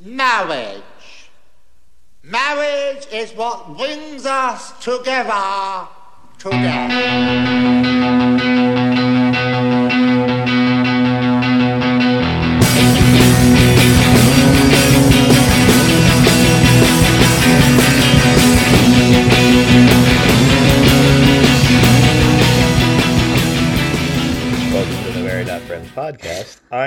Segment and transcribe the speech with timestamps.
[0.00, 0.82] marriage.
[2.22, 5.88] Marriage is what brings us together
[6.38, 7.79] today.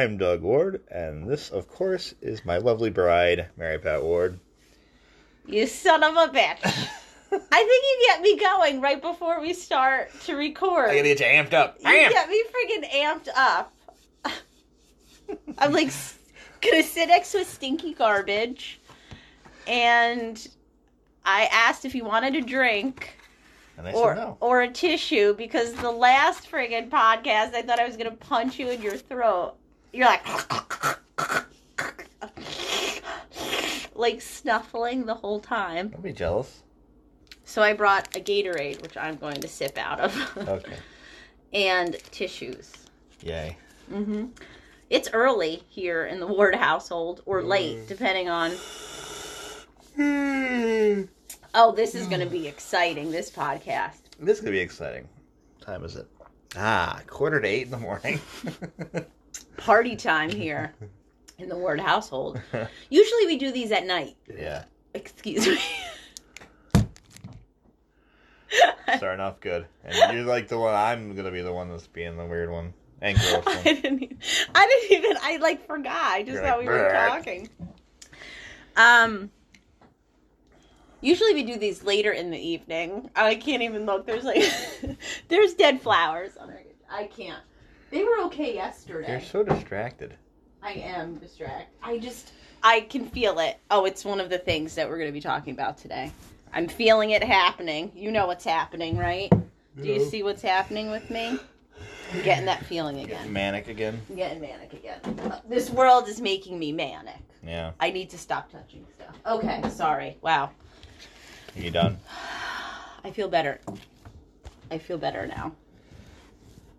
[0.04, 4.38] I'm Doug Ward, and this, of course, is my lovely bride, Mary Pat Ward.
[5.48, 6.60] You son of a bitch.
[7.32, 10.90] I think you get me going right before we start to record.
[10.90, 11.78] I gotta get you amped up.
[11.80, 13.74] you get me freaking amped up.
[15.58, 16.20] I'm like s-
[16.60, 18.82] gonna sit next to a stinky garbage,
[19.68, 20.46] and
[21.24, 23.16] I asked if he wanted a drink
[23.78, 24.38] And I or said no.
[24.42, 28.68] or a tissue because the last friggin' podcast I thought I was gonna punch you
[28.68, 29.56] in your throat.
[29.94, 30.26] You're like
[33.96, 35.90] like snuffling the whole time.
[35.90, 36.64] Don't be jealous.
[37.46, 40.74] So I brought a Gatorade, which I'm going to sip out of, Okay.
[41.54, 42.72] and tissues.
[43.22, 43.56] Yay.
[43.90, 44.26] hmm
[44.90, 47.48] It's early here in the Ward household, or Mm.
[47.48, 48.52] late, depending on.
[51.56, 53.12] Oh, this is going to be exciting.
[53.12, 53.98] This podcast.
[54.20, 55.08] This is gonna be exciting.
[55.58, 56.08] What time is it?
[56.56, 58.20] Ah, quarter to eight in the morning.
[59.58, 60.74] Party time here
[61.38, 62.42] in the Ward household.
[62.90, 64.16] Usually we do these at night.
[64.36, 64.64] yeah.
[64.94, 65.60] Excuse me.
[68.98, 69.66] Starting off good.
[69.84, 72.74] And you're like the one, I'm gonna be the one that's being the weird one.
[73.02, 74.04] And gross I didn't.
[74.04, 74.18] Even,
[74.54, 75.18] I didn't even.
[75.22, 76.12] I like forgot.
[76.12, 77.50] I just You're thought like, we were talking.
[78.78, 79.32] Um.
[81.02, 83.10] Usually we do these later in the evening.
[83.16, 84.06] I can't even look.
[84.06, 84.42] There's like,
[85.28, 86.62] there's dead flowers on our.
[86.90, 87.42] I can't.
[87.94, 89.12] They were okay yesterday.
[89.12, 90.16] You're so distracted.
[90.64, 91.68] I am distracted.
[91.84, 92.32] I just.
[92.64, 93.60] I can feel it.
[93.70, 96.12] Oh, it's one of the things that we're going to be talking about today.
[96.52, 97.92] I'm feeling it happening.
[97.94, 99.32] You know what's happening, right?
[99.80, 101.38] Do you see what's happening with me?
[102.12, 103.32] I'm getting that feeling again.
[103.32, 104.02] Manic again?
[104.10, 105.00] I'm getting manic again.
[105.32, 107.22] Uh, this world is making me manic.
[107.46, 107.74] Yeah.
[107.80, 109.16] I need to stop touching stuff.
[109.28, 110.18] Okay, sorry.
[110.22, 110.50] Wow.
[111.56, 112.00] Are you done?
[113.04, 113.62] I feel better.
[114.72, 115.52] I feel better now.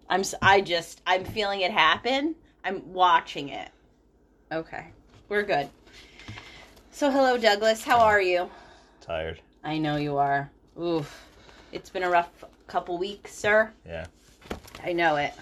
[0.08, 2.34] I'm I just I'm feeling it happen.
[2.64, 3.70] I'm watching it.
[4.52, 4.86] Okay.
[5.28, 5.68] We're good.
[6.90, 8.50] So hello Douglas, how are you?
[9.00, 9.40] Tired.
[9.62, 10.50] I know you are.
[10.80, 11.26] Oof.
[11.72, 13.72] It's been a rough couple weeks, sir.
[13.86, 14.06] Yeah.
[14.82, 15.32] I know it.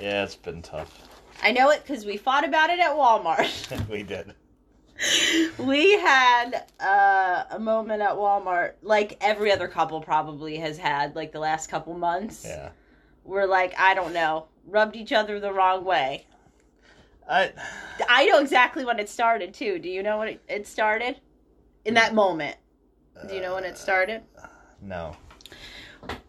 [0.00, 1.08] Yeah, it's been tough.
[1.42, 3.88] I know it cuz we fought about it at Walmart.
[3.88, 4.34] we did.
[5.58, 11.32] we had uh, a moment at Walmart, like every other couple probably has had, like
[11.32, 12.44] the last couple months.
[12.44, 12.70] Yeah.
[13.24, 16.26] We're like, I don't know, rubbed each other the wrong way.
[17.28, 17.52] I
[18.08, 19.78] I know exactly when it started too.
[19.78, 21.20] Do you know when it, it started?
[21.84, 22.56] In that moment.
[23.28, 24.22] Do you know when it started?
[24.82, 25.16] no.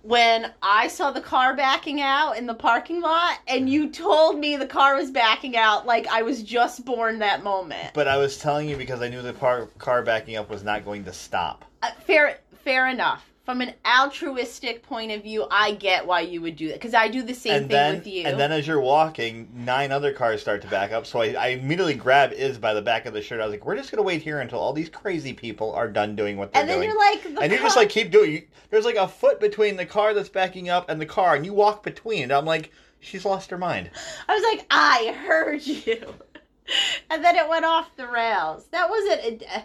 [0.01, 4.57] When I saw the car backing out in the parking lot, and you told me
[4.57, 7.93] the car was backing out like I was just born that moment.
[7.93, 10.83] But I was telling you because I knew the par- car backing up was not
[10.83, 11.63] going to stop.
[11.81, 16.55] Uh, fair fair enough from an altruistic point of view i get why you would
[16.55, 18.67] do that because i do the same and thing then, with you and then as
[18.67, 21.05] you're walking, nine other cars start to back up.
[21.05, 23.41] So I, I immediately grab Iz by the back of the shirt.
[23.41, 26.15] I was like, "We're just gonna wait here until all these crazy people are done
[26.15, 28.31] doing what they're and then doing." you're like the and you just like keep doing.
[28.31, 31.45] You, there's like a foot between the car that's backing up and the car, and
[31.45, 32.23] you walk between.
[32.23, 33.89] And I'm like, she's lost her mind.
[34.29, 36.13] i was like i heard you
[37.09, 39.63] and then it went off the rails that wasn't a,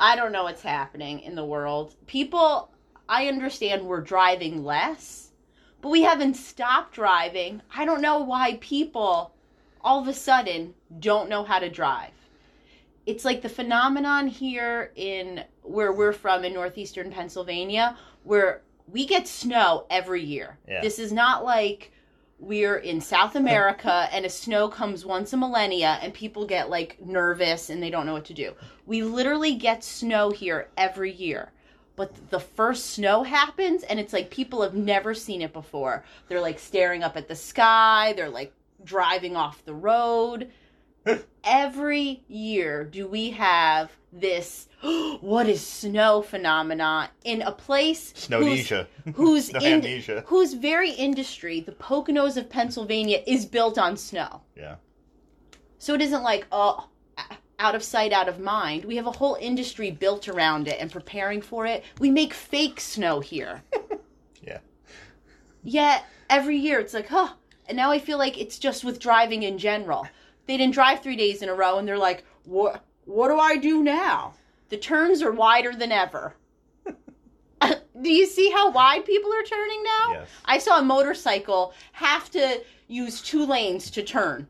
[0.00, 2.70] i don't know what's happening in the world people
[3.08, 5.30] i understand we're driving less
[5.80, 9.34] but we haven't stopped driving i don't know why people
[9.82, 12.10] all of a sudden don't know how to drive
[13.06, 19.28] it's like the phenomenon here in where we're from in northeastern Pennsylvania, where we get
[19.28, 20.58] snow every year.
[20.68, 20.80] Yeah.
[20.80, 21.92] This is not like
[22.46, 26.98] we're in South America and a snow comes once a millennia and people get like
[27.04, 28.52] nervous and they don't know what to do.
[28.86, 31.50] We literally get snow here every year.
[31.96, 36.04] But the first snow happens and it's like people have never seen it before.
[36.28, 38.52] They're like staring up at the sky, they're like
[38.84, 40.50] driving off the road
[41.44, 44.68] every year do we have this
[45.20, 48.86] what is snow phenomena in a place Snownesia.
[49.14, 54.76] whose, Snow in- whose very industry the poconos of pennsylvania is built on snow Yeah.
[55.78, 56.88] so it isn't like oh
[57.58, 60.90] out of sight out of mind we have a whole industry built around it and
[60.90, 63.62] preparing for it we make fake snow here
[64.42, 64.58] Yeah.
[65.62, 67.30] Yet every year it's like, huh.
[67.66, 70.06] And now I feel like it's just with driving in general.
[70.46, 72.84] They didn't drive three days in a row, and they're like, what?
[73.06, 74.34] What do I do now?
[74.70, 76.34] The turns are wider than ever.
[78.00, 80.12] do you see how wide people are turning now?
[80.12, 80.28] Yes.
[80.44, 84.48] I saw a motorcycle have to use two lanes to turn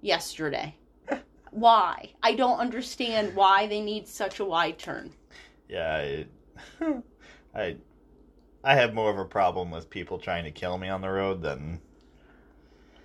[0.00, 0.74] yesterday.
[1.50, 2.10] Why?
[2.22, 5.10] I don't understand why they need such a wide turn.
[5.68, 6.26] Yeah, I,
[7.54, 7.76] I,
[8.62, 11.42] I have more of a problem with people trying to kill me on the road
[11.42, 11.80] than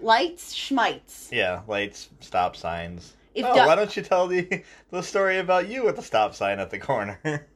[0.01, 1.31] Lights, schmites.
[1.31, 3.13] yeah, lights, stop signs.
[3.33, 6.59] If oh, why don't you tell the the story about you with the stop sign
[6.59, 7.19] at the corner?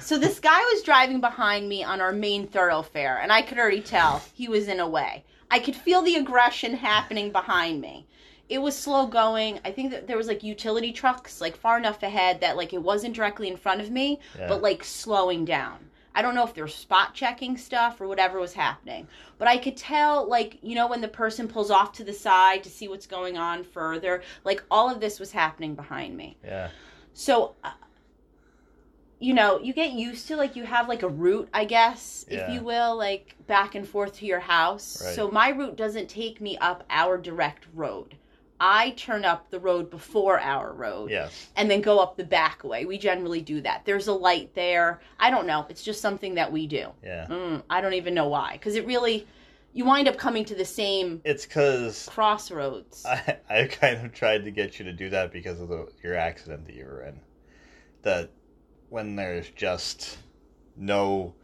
[0.00, 3.82] So this guy was driving behind me on our main thoroughfare, and I could already
[3.82, 5.22] tell he was in a way.
[5.50, 8.06] I could feel the aggression happening behind me.
[8.48, 9.60] It was slow going.
[9.66, 12.82] I think that there was like utility trucks like far enough ahead that like it
[12.82, 14.48] wasn't directly in front of me, Yeah.
[14.48, 15.87] but like slowing down.
[16.14, 19.06] I don't know if they're spot checking stuff or whatever was happening,
[19.38, 22.64] but I could tell like you know when the person pulls off to the side
[22.64, 26.36] to see what's going on further, like all of this was happening behind me.
[26.44, 26.70] yeah,
[27.12, 27.70] So, uh,
[29.20, 32.38] you know, you get used to like you have like a route, I guess, Yeah.
[32.48, 35.02] if you will, like back and forth to your house.
[35.04, 35.14] Right.
[35.14, 38.14] So my route doesn't take me up our direct road.
[38.60, 42.64] I turn up the road before our road yes, and then go up the back
[42.64, 42.84] way.
[42.84, 43.84] We generally do that.
[43.84, 45.00] There's a light there.
[45.20, 45.66] I don't know.
[45.68, 46.88] It's just something that we do.
[47.02, 47.26] yeah.
[47.28, 48.52] Mm, I don't even know why.
[48.52, 49.26] Because it really,
[49.72, 53.04] you wind up coming to the same It's because crossroads.
[53.06, 56.16] I I kind of tried to get you to do that because of the your
[56.16, 57.20] accident that you were in.
[58.02, 58.30] That
[58.88, 60.18] when there's just
[60.76, 61.34] no,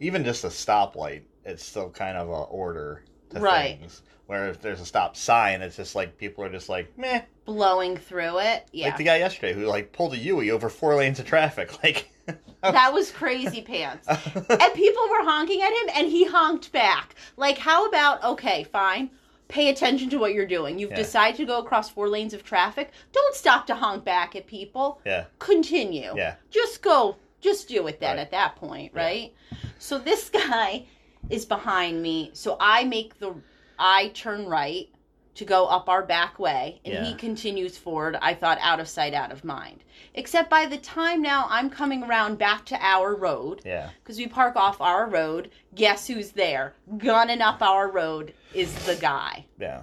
[0.00, 3.78] even just a stoplight, it's still kind of a order to Right.
[3.78, 4.02] things.
[4.30, 7.22] Where if there's a stop sign, it's just like people are just like meh.
[7.46, 8.68] blowing through it.
[8.70, 8.86] Yeah.
[8.86, 11.72] Like the guy yesterday who like pulled a Yui over four lanes of traffic.
[11.82, 12.08] Like
[12.62, 14.06] that was crazy pants.
[14.08, 17.16] and people were honking at him and he honked back.
[17.36, 19.10] Like, how about, okay, fine,
[19.48, 20.78] pay attention to what you're doing.
[20.78, 20.96] You've Yeah.
[20.98, 22.92] decided to go across four lanes of traffic.
[23.10, 25.00] Don't stop to honk back at people.
[25.04, 26.12] yeah, Continue.
[26.14, 28.22] yeah, Just go, just do it then Right.
[28.22, 29.02] at that point, Yeah.
[29.02, 29.34] right?
[29.80, 30.84] So this guy
[31.30, 32.30] is behind me.
[32.32, 33.34] So I make the,
[33.80, 34.88] I turn right
[35.34, 39.14] to go up our back way and he continues forward i thought out of sight
[39.14, 39.84] out of mind
[40.14, 44.26] except by the time now i'm coming around back to our road yeah, because we
[44.26, 45.50] park off our road.
[45.74, 46.74] Guess who's there?
[46.98, 49.46] Gunning up our road is the guy.
[49.58, 49.82] yeah,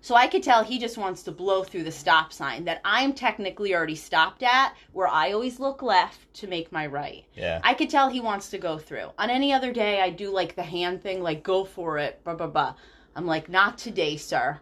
[0.00, 3.12] So I could tell he just wants to blow through the stop sign that I'm
[3.12, 7.24] technically already stopped at, where I always look left to make my right.
[7.34, 7.60] yeah.
[7.62, 9.10] I could tell he wants to go through.
[9.18, 12.34] On any other day, I do like the hand thing, like go for it, blah,
[12.34, 12.74] blah, blah.
[13.16, 14.60] I'm like, not today, sir.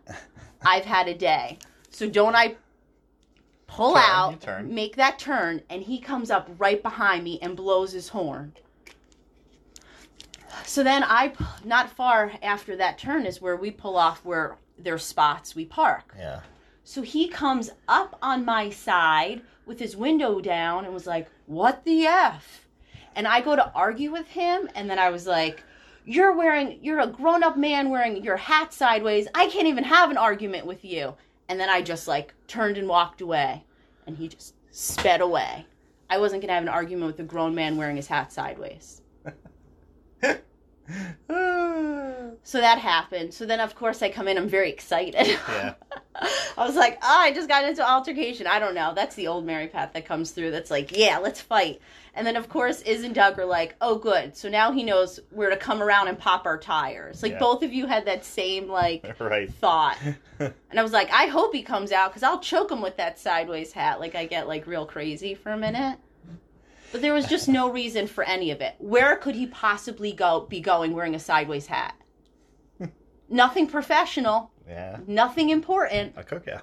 [0.64, 1.58] I've had a day.
[1.90, 2.54] So don't I
[3.66, 7.92] pull Turn, out, make that turn, and he comes up right behind me and blows
[7.92, 8.52] his horn.
[10.64, 11.32] So then I,
[11.64, 16.14] not far after that turn is where we pull off where there's spots we park.
[16.16, 16.40] yeah.
[16.86, 21.82] So he comes up on my side with his window down and was like, What
[21.84, 22.68] the F?
[23.16, 25.62] And I go to argue with him, and then I was like,
[26.04, 29.26] You're wearing, you're a grown up man wearing your hat sideways.
[29.34, 31.14] I can't even have an argument with you.
[31.48, 33.64] And then I just like turned and walked away,
[34.06, 35.66] and he just sped away.
[36.08, 39.02] I wasn't gonna have an argument with a grown man wearing his hat sideways.
[42.46, 43.32] So that happened.
[43.32, 44.36] So then, of course, I come in.
[44.36, 45.26] I'm very excited.
[45.26, 45.74] Yeah.
[46.58, 48.46] I was like, oh, I just got into altercation.
[48.46, 48.92] I don't know.
[48.94, 50.50] That's the old Mary Pat that comes through.
[50.50, 51.80] That's like, yeah, let's fight.
[52.14, 54.36] And then, of course, Iz and Doug are like, oh, good.
[54.36, 57.22] So now he knows where to come around and pop our tires.
[57.22, 57.38] Like Yeah.
[57.38, 59.50] both of you had that same like right.
[59.52, 59.96] thought.
[60.40, 63.20] And I was like, I hope he comes out because I'll choke him with that
[63.20, 64.00] sideways hat.
[64.00, 65.96] Like I get like real crazy for a minute.
[66.94, 68.76] But there was just no reason for any of it.
[68.78, 71.96] Where could he possibly go be going wearing a sideways hat?
[73.28, 75.00] Nothing professional, Yeah.
[75.08, 76.14] nothing important.
[76.16, 76.62] A cookout.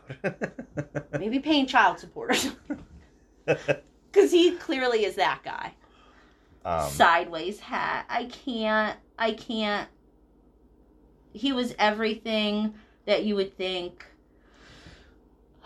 [1.19, 2.79] Maybe paying child support or something.
[4.09, 5.73] Because he clearly is that guy.
[6.63, 8.05] um, Sideways hat.
[8.07, 8.97] I can't.
[9.19, 9.89] I can't.
[11.33, 12.73] He was everything
[13.05, 14.05] that you would think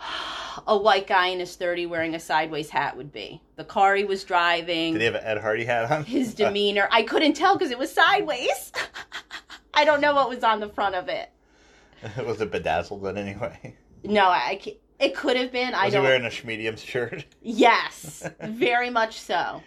[0.66, 3.40] a white guy in his 30 wearing a sideways hat would be.
[3.56, 6.04] The car he was driving, did he have an Ed Hardy hat on?
[6.04, 6.88] his demeanor.
[6.90, 8.72] I couldn't tell because it was sideways.
[9.74, 11.30] I don't know what was on the front of it.
[12.26, 13.74] was it bedazzled then anyway?
[14.04, 14.76] No, I can't.
[14.98, 15.74] It could have been.
[15.74, 16.04] I Was he don't.
[16.04, 17.26] wearing a Schmedium shirt?
[17.42, 19.62] Yes, very much so.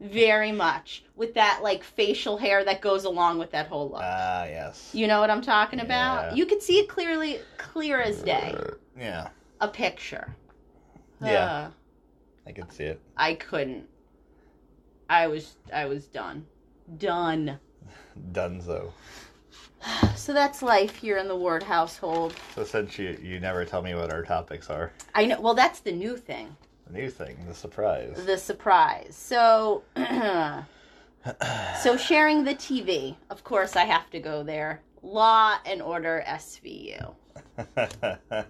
[0.00, 1.04] Very much.
[1.16, 4.02] With that like facial hair that goes along with that whole look.
[4.02, 4.90] Ah, yes.
[4.92, 6.30] you know what I'm talking about?
[6.30, 6.34] Yeah.
[6.34, 8.54] You could see it clearly clear as day.
[8.98, 9.28] Yeah,
[9.60, 10.34] A picture.
[11.20, 11.44] Yeah.
[11.44, 11.70] Uh,
[12.46, 13.00] I could see it.
[13.16, 13.86] I couldn't.
[15.10, 16.46] I was I was done.
[16.98, 17.58] Done.
[18.32, 18.92] Dunzo.
[20.16, 22.34] So that's life here in the Ward household.
[22.54, 25.40] So since you you never tell me what our topics are, I know.
[25.40, 26.54] Well, that's the new thing,
[26.88, 28.26] the new thing, the surprise.
[28.26, 29.14] the surprise.
[29.16, 29.84] So,
[31.82, 33.16] so sharing the TV.
[33.30, 34.82] Of course, I have to go there.
[35.02, 37.14] Law and Order SVU.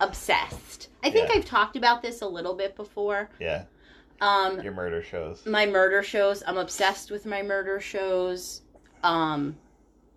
[0.00, 0.88] Obsessed.
[1.02, 1.36] I think Yeah.
[1.36, 3.28] I've talked about this a little bit before.
[3.40, 3.64] yeah,
[4.20, 5.44] Um, your murder shows.
[5.46, 6.42] my murder shows.
[6.46, 8.62] I'm obsessed with my murder shows.
[9.02, 9.56] Um,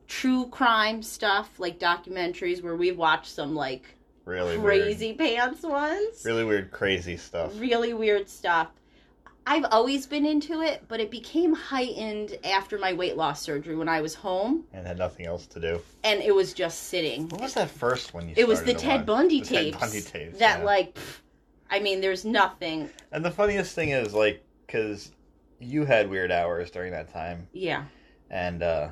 [0.07, 3.83] true crime stuff like documentaries where we've watched some like
[4.25, 6.23] Really crazy pants ones.
[6.25, 7.51] really weird, crazy stuff.
[7.59, 8.67] really weird stuff.
[9.51, 13.89] I've always been into it, but it became heightened after my weight loss surgery when
[13.89, 15.81] I was home And had nothing else to do.
[16.03, 17.27] and it was just sitting.
[17.29, 18.35] What was that first one you?
[18.37, 19.07] It was the Ted?
[19.07, 19.77] Bundy The tapes.
[19.77, 20.37] Ted Bundy tapes.
[20.39, 20.65] that yeah.
[20.65, 21.19] like pff,
[21.71, 22.89] I mean there's nothing.
[23.11, 25.11] And the funniest thing is like, because
[25.59, 27.85] you had weird hours during that time, Yeah.
[28.29, 28.89] and uh,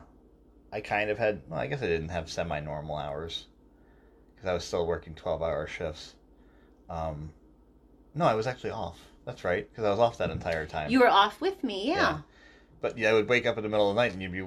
[0.74, 1.42] I kind of had.
[1.48, 3.46] Well, I guess I didn't have semi-normal hours
[4.36, 6.16] because I was still working twelve-hour shifts.
[6.90, 7.32] Um,
[8.16, 8.98] no, I was actually off.
[9.28, 10.90] That's right, because I was off that entire time.
[10.90, 11.96] You were off with me, yeah.
[11.96, 12.18] Yeah.
[12.80, 14.42] But yeah, I would wake up in the middle of the night and you'd be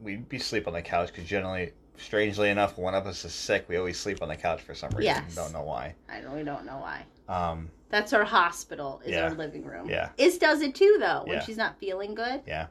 [0.00, 3.68] we'd be sleep on the couch because generally, strangely enough, one of us is sick,
[3.68, 5.16] we always sleep on the couch for some reason.
[5.16, 5.34] Yes.
[5.34, 5.94] Don't know why.
[6.08, 7.04] I don't, we don't know why.
[7.28, 9.24] Um, That's our hospital, is Yeah.
[9.24, 9.88] our living room.
[9.90, 10.10] Yeah.
[10.18, 11.42] Is does it too though, when Yeah.
[11.42, 12.42] she's not feeling good.
[12.46, 12.66] yeah,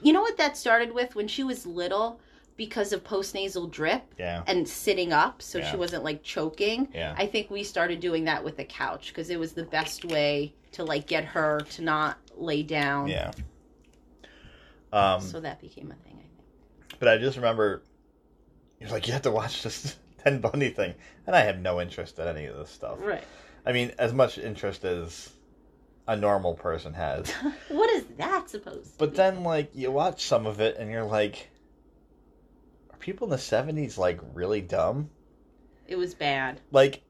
[0.00, 2.18] You know what that started with when she was little
[2.56, 5.70] because of postnasal drip yeah, and sitting up so Yeah.
[5.70, 6.88] she wasn't like choking.
[6.94, 7.14] yeah.
[7.18, 10.54] I think we started doing that with the couch because it was the best way
[10.72, 13.08] to like get her to not lay down.
[13.08, 13.32] yeah.
[14.92, 16.98] Um, So that became a thing, I think.
[16.98, 17.82] but I just remember
[18.80, 20.94] you're like you have to watch this Ted Bundy thing,
[21.26, 22.98] and I have no interest in any of this stuff.
[23.00, 23.24] Right.
[23.66, 25.30] I mean, as much interest as
[26.06, 27.30] a normal person has.
[27.68, 31.04] what is that supposed to But then, like, you watch some of it, and you're
[31.04, 31.50] like,
[32.90, 35.10] are people in the '70s like really dumb?
[35.86, 36.60] it was bad.
[36.70, 37.02] Like,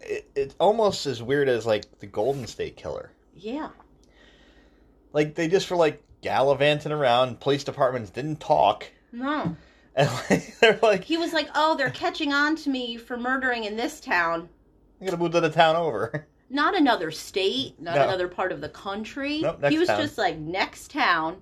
[0.00, 3.10] it, it's almost as weird as like the Golden State Killer.
[3.34, 3.70] Yeah.
[5.12, 7.40] Like, they just were like gallivanting around.
[7.40, 9.56] Police departments didn't talk, No.
[9.94, 13.64] and like, they're like, He was like, "Oh, they're catching on to me for murdering
[13.64, 14.48] in this town."
[15.00, 18.04] "I'm gonna move to the town over." Not another state, not No.
[18.04, 19.40] another part of the country.
[19.40, 20.00] Nope, he was town.
[20.00, 21.38] just like next town.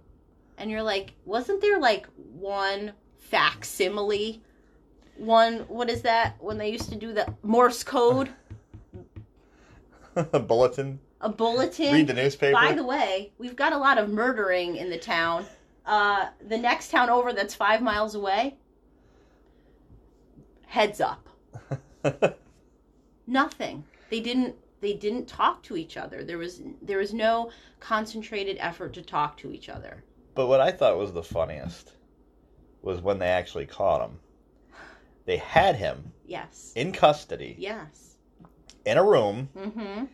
[0.57, 4.41] And you're like, wasn't there like one facsimile?
[5.23, 8.29] One what is that when they used to do the Morse code?
[10.17, 10.99] a bulletin.
[11.21, 11.95] A bulletin?
[11.95, 12.53] Read the newspaper.
[12.55, 15.47] By the way, we've got a lot of murdering in the town.
[15.87, 18.57] Uh, the next town over that's five miles away.
[20.67, 21.29] Heads up.
[23.29, 23.85] Nothing.
[24.11, 24.57] They didn't.
[24.81, 26.25] They didn't talk to each other.
[26.25, 30.03] There was there was no concentrated effort to talk to each other.
[30.35, 31.93] but what I thought was the funniest
[32.83, 34.19] was when they actually caught him.
[35.25, 36.73] They had him Yes.
[36.75, 38.17] in custody Yes.
[38.85, 39.49] in a room.
[39.57, 40.05] Mm-hmm.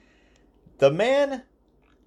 [0.79, 1.43] The man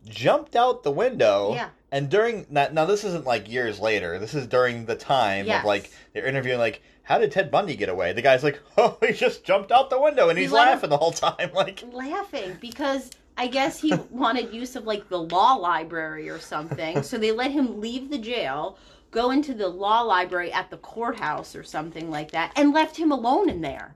[0.06, 1.54] jumped out the window.
[1.54, 1.70] Yeah.
[1.92, 4.18] And during that, now this isn't like years later.
[4.18, 5.60] This is during the time Yes.
[5.62, 8.14] of like they're interviewing like how did Ted Bundy get away?
[8.14, 10.98] The guy's like, oh, he just jumped out the window and He he's laughing the
[10.98, 11.52] whole time.
[11.54, 17.04] Like, Laughing because I guess he wanted use of like the law library or something.
[17.04, 18.78] So they let him leave the jail,
[19.12, 23.12] go into the law library at the courthouse or something like that, and left him
[23.12, 23.96] alone in there.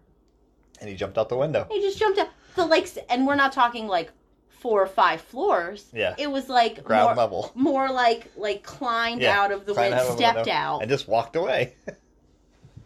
[0.82, 1.66] and he jumped out the window.
[1.72, 2.30] He just jumped out.
[2.56, 4.12] The like, and we're not talking like
[4.50, 5.86] four or five floors.
[5.94, 6.16] Yeah.
[6.18, 7.52] It was like Ground more, level.
[7.56, 10.82] more like like climbed Yeah, out of the climbed wind, out stepped window out.
[10.82, 11.74] and just walked away.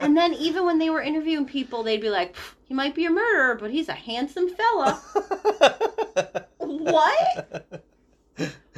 [0.01, 2.33] And then even when they were interviewing people, they'd be like,
[2.63, 5.01] "He might be a murderer, but he's a handsome fella."
[6.57, 7.65] what?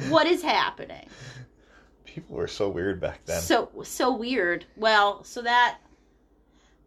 [0.08, 1.06] What is happening?
[2.14, 3.40] People were so weird back then.
[3.40, 4.66] So so weird.
[4.76, 5.78] Well, so that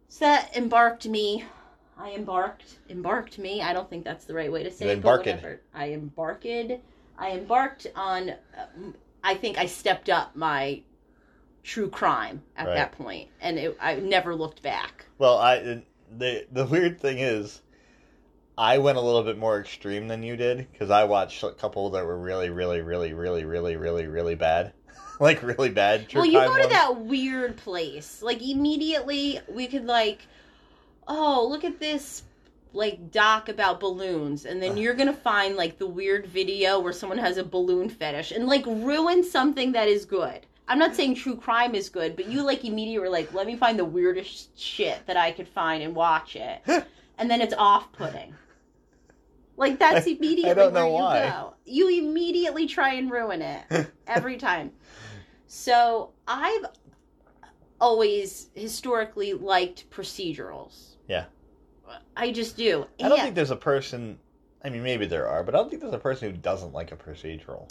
[0.08, 1.44] so that embarked me.
[1.98, 3.60] I embarked embarked me.
[3.62, 4.94] I don't think that's the right way to say You it.
[4.94, 5.26] embarked.
[5.74, 6.44] I embarked.
[7.18, 8.34] I embarked on.
[9.24, 10.82] I think I stepped up my
[11.64, 12.74] true crime at Right.
[12.74, 15.06] that point, and it, I never looked back.
[15.18, 15.82] Well, I
[16.16, 17.62] the the weird thing is,
[18.56, 21.90] I went a little bit more extreme than you did because I watched a couple
[21.90, 24.72] that were really, really, really, really, really, really, really bad,
[25.20, 26.08] like really bad.
[26.08, 28.22] True well, you go to that weird place.
[28.22, 30.26] Like immediately, we could like,
[31.08, 32.22] oh, look at this
[32.72, 37.18] like doc about balloons, and then you're gonna find like the weird video where someone
[37.18, 40.46] has a balloon fetish and like ruin something that is good.
[40.68, 43.56] I'm not saying true crime is good, but you like immediately were like, let me
[43.56, 46.60] find the weirdest shit that I could find and watch it,
[47.18, 48.34] and then it's off-putting.
[49.56, 51.28] Like that's I- I immediately don't where you why.
[51.30, 51.54] go.
[51.64, 54.72] You immediately try and ruin it every time.
[55.46, 56.66] So I've
[57.80, 60.96] always historically liked procedurals.
[61.08, 61.24] Yeah.
[62.16, 62.86] I just do.
[62.98, 64.18] I don't And- think there's a person.
[64.64, 66.90] I mean, maybe there are, but I don't think there's a person who doesn't like
[66.92, 67.70] a procedural.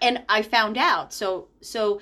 [0.00, 1.12] and I found out.
[1.12, 2.00] So so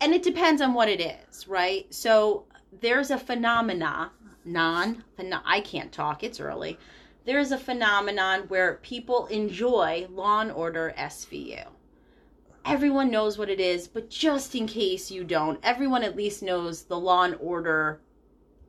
[0.00, 1.92] and it depends on what it is, right?
[1.92, 2.44] So
[2.80, 4.10] there's a phenomena,
[4.44, 5.02] non
[5.44, 6.78] I can't talk, it's early.
[7.24, 11.66] There's a phenomenon where people enjoy Law and Order SVU.
[12.66, 16.82] Everyone knows what it is, but just in case you don't, everyone at least knows
[16.82, 18.00] the Law and Order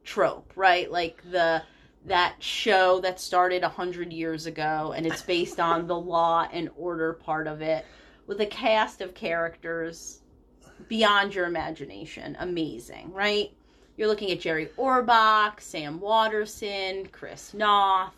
[0.03, 0.91] trope, right?
[0.91, 1.63] Like the
[2.05, 6.69] that show that started a hundred years ago, and it's based on the law and
[6.77, 7.85] order part of it,
[8.27, 10.21] with a cast of characters
[10.87, 12.37] beyond your imagination.
[12.39, 13.51] Amazing, right?
[13.97, 18.13] You're looking at Jerry Orbach, Sam Waterston, Chris Noth,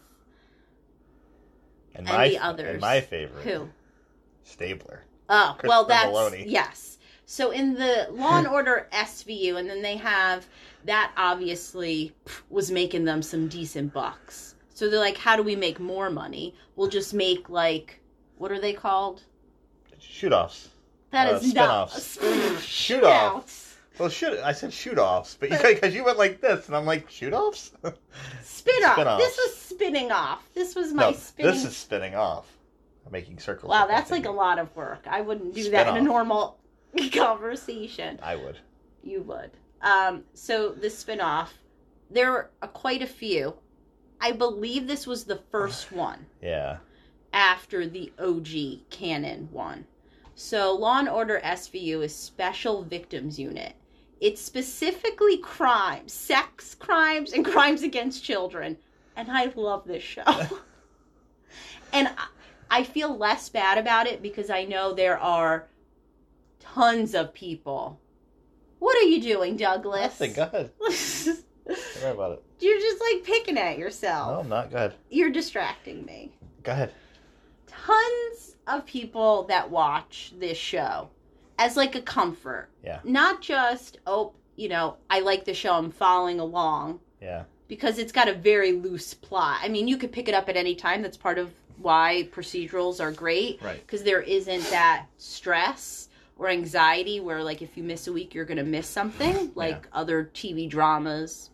[1.95, 3.69] And, And my the and my favorite, who?
[4.43, 5.05] Stabler.
[5.29, 6.43] Oh, well, that's Meloni.
[6.47, 6.97] yes.
[7.25, 10.47] So in the Law and Order SVU, and then they have
[10.85, 12.13] that obviously
[12.49, 14.55] was making them some decent bucks.
[14.73, 16.55] So they're like, how do we make more money?
[16.75, 17.99] We'll just make like,
[18.37, 19.23] what are they called?
[19.99, 20.69] Shoot offs.
[21.11, 22.63] That Uh, is spin-offs.
[22.63, 23.81] Shoot off.
[23.99, 24.39] Well, shoot.
[24.39, 27.71] I said shoot offs, but because you went like this, and I'm like shoot offs.
[28.41, 29.19] Spin off.
[29.19, 30.47] This was spinning off.
[30.53, 31.51] This was my no, spinning.
[31.51, 32.45] this is spinning off.
[33.11, 33.69] Making circles.
[33.69, 35.05] wow, that's like a lot of work.
[35.09, 36.57] I wouldn't do that in a normal
[37.13, 38.19] conversation.
[38.21, 38.57] I would.
[39.03, 39.51] You would.
[39.81, 41.53] Um, so the spin-off,
[42.11, 43.53] there are quite a few.
[44.21, 46.77] I believe this was the first one Yeah.
[47.33, 49.85] after the OG canon one.
[50.35, 53.73] So Law and Order SVU is Special Victims Unit.
[54.21, 58.77] It's specifically crimes, sex crimes, and crimes against children.
[59.15, 60.23] And I love this show.
[61.93, 62.09] and
[62.69, 65.67] I- feel less bad about it because I know there are
[66.59, 67.99] tons of people.
[68.79, 70.19] What are you doing, Douglas?
[70.19, 70.33] Nothing.
[70.33, 70.71] Go ahead.
[71.67, 72.43] Don't worry about it.
[72.59, 74.39] You're just like picking at No, yourself.
[74.43, 74.71] I'm not.
[74.71, 74.95] Go ahead.
[75.09, 76.31] You're distracting me.
[76.63, 76.91] Go ahead.
[77.67, 81.09] Tons of people that watch this show
[81.57, 82.69] as like a comfort.
[82.83, 82.99] Yeah.
[83.03, 87.43] Not just, oh, you know, I like the show, I'm following along Yeah.
[87.67, 89.59] because it's got a very loose plot.
[89.61, 91.01] I mean, you could pick it up at any time.
[91.01, 93.79] That's part of why procedurals are great Right.
[93.85, 98.45] because there isn't that stress or anxiety where like if you miss a week you're
[98.45, 99.51] going to miss something.
[99.55, 101.49] Like other TV dramas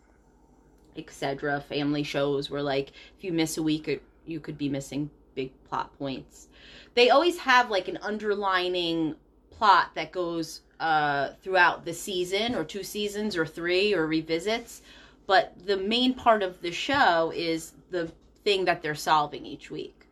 [0.98, 5.10] etc family shows where like if you miss a week it, you could be missing
[5.36, 6.48] big plot points.
[6.94, 9.16] They always have like an underlining
[9.52, 14.82] plot that goes uh throughout the season or two seasons or three or revisits
[15.28, 18.12] but the main part of the show is the
[18.44, 20.05] thing that they're solving each week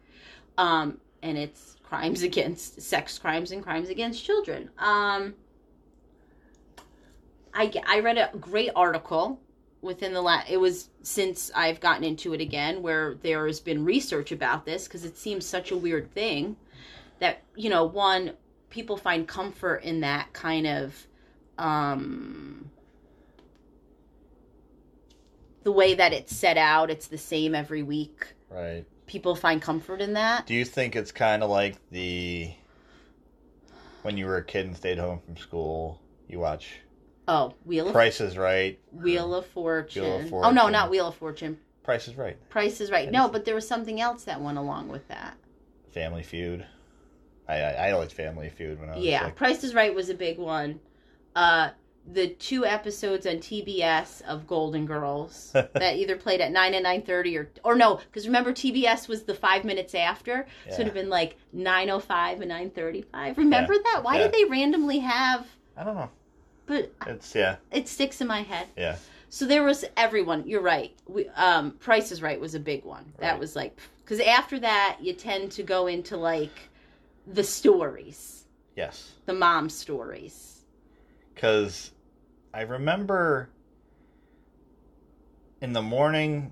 [0.58, 4.70] um, and it's crimes against sex crimes and crimes against children.
[4.78, 5.36] Um,
[7.54, 9.39] I I read a great article
[9.82, 10.50] within the last.
[10.50, 14.86] It was since I've gotten into it again, where there has been research about this
[14.86, 16.56] because it seems such a weird thing
[17.20, 18.34] that you know one
[18.70, 21.08] people find comfort in that kind of
[21.60, 22.70] um
[25.62, 28.86] the way that it's set out it's the same every week Right.
[29.13, 30.47] People find comfort in that.
[30.47, 32.52] Do you think it's kind of like the
[34.02, 36.80] when you were a kid and stayed home from school, you watch
[37.28, 38.80] Oh, Wheel of Price is Right?
[38.91, 40.04] Wheel of Fortune.
[40.04, 41.60] Wheel of Oh no, not Wheel of Fortune.
[41.84, 42.38] Price is Right.
[42.49, 43.12] Price is Right.
[43.12, 45.38] No, but there was something else that went along with that.
[45.91, 46.65] Family Feud.
[47.47, 50.10] I I, I liked Family Feud when I was Yeah, like, Price is Right was
[50.10, 50.80] a big one.
[51.36, 51.69] Uh,
[52.12, 57.02] the two episodes on TBS of Golden Girls that either played at nine and nine
[57.02, 60.94] thirty or or no, because remember TBS was the five minutes after, so it'd have
[60.94, 63.38] been like nine oh five and nine thirty five.
[63.38, 64.02] Remember that?
[64.04, 64.24] Why Yeah.
[64.24, 65.48] did they randomly have?
[65.78, 66.10] I don't know.
[66.66, 68.68] But It's yeah, it sticks in my head.
[68.78, 68.98] yeah.
[69.30, 70.44] So there was everyone.
[70.46, 70.94] You're right.
[71.08, 73.12] We, um, Price is Right was a big one.
[73.18, 76.70] That was like because after that you tend to go into like
[77.26, 79.13] the stories, Yes.
[79.26, 80.66] the mom stories.
[81.34, 81.92] Because
[82.54, 83.50] I remember
[85.62, 86.52] in the morning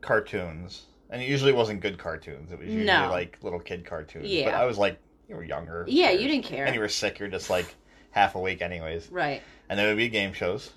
[0.00, 2.52] cartoons, and it usually wasn't good cartoons.
[2.52, 3.08] It was usually No.
[3.10, 4.26] like little kid cartoons.
[4.28, 4.46] Yeah.
[4.46, 5.84] But I was like, you were younger.
[5.88, 6.66] Yeah, You're- didn't care.
[6.66, 7.18] And you were sick.
[7.18, 7.74] You're just like
[8.10, 9.10] half awake, anyways.
[9.10, 9.42] Right.
[9.68, 10.70] And there would be game shows,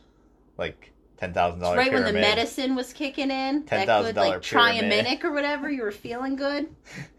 [0.58, 1.78] like ten thousand dollars.
[1.78, 3.66] right when the medicine was kicking in.
[3.66, 5.06] that $10,000 good, like pyramid.
[5.06, 5.70] Triaminic or whatever.
[5.70, 6.68] You were feeling good.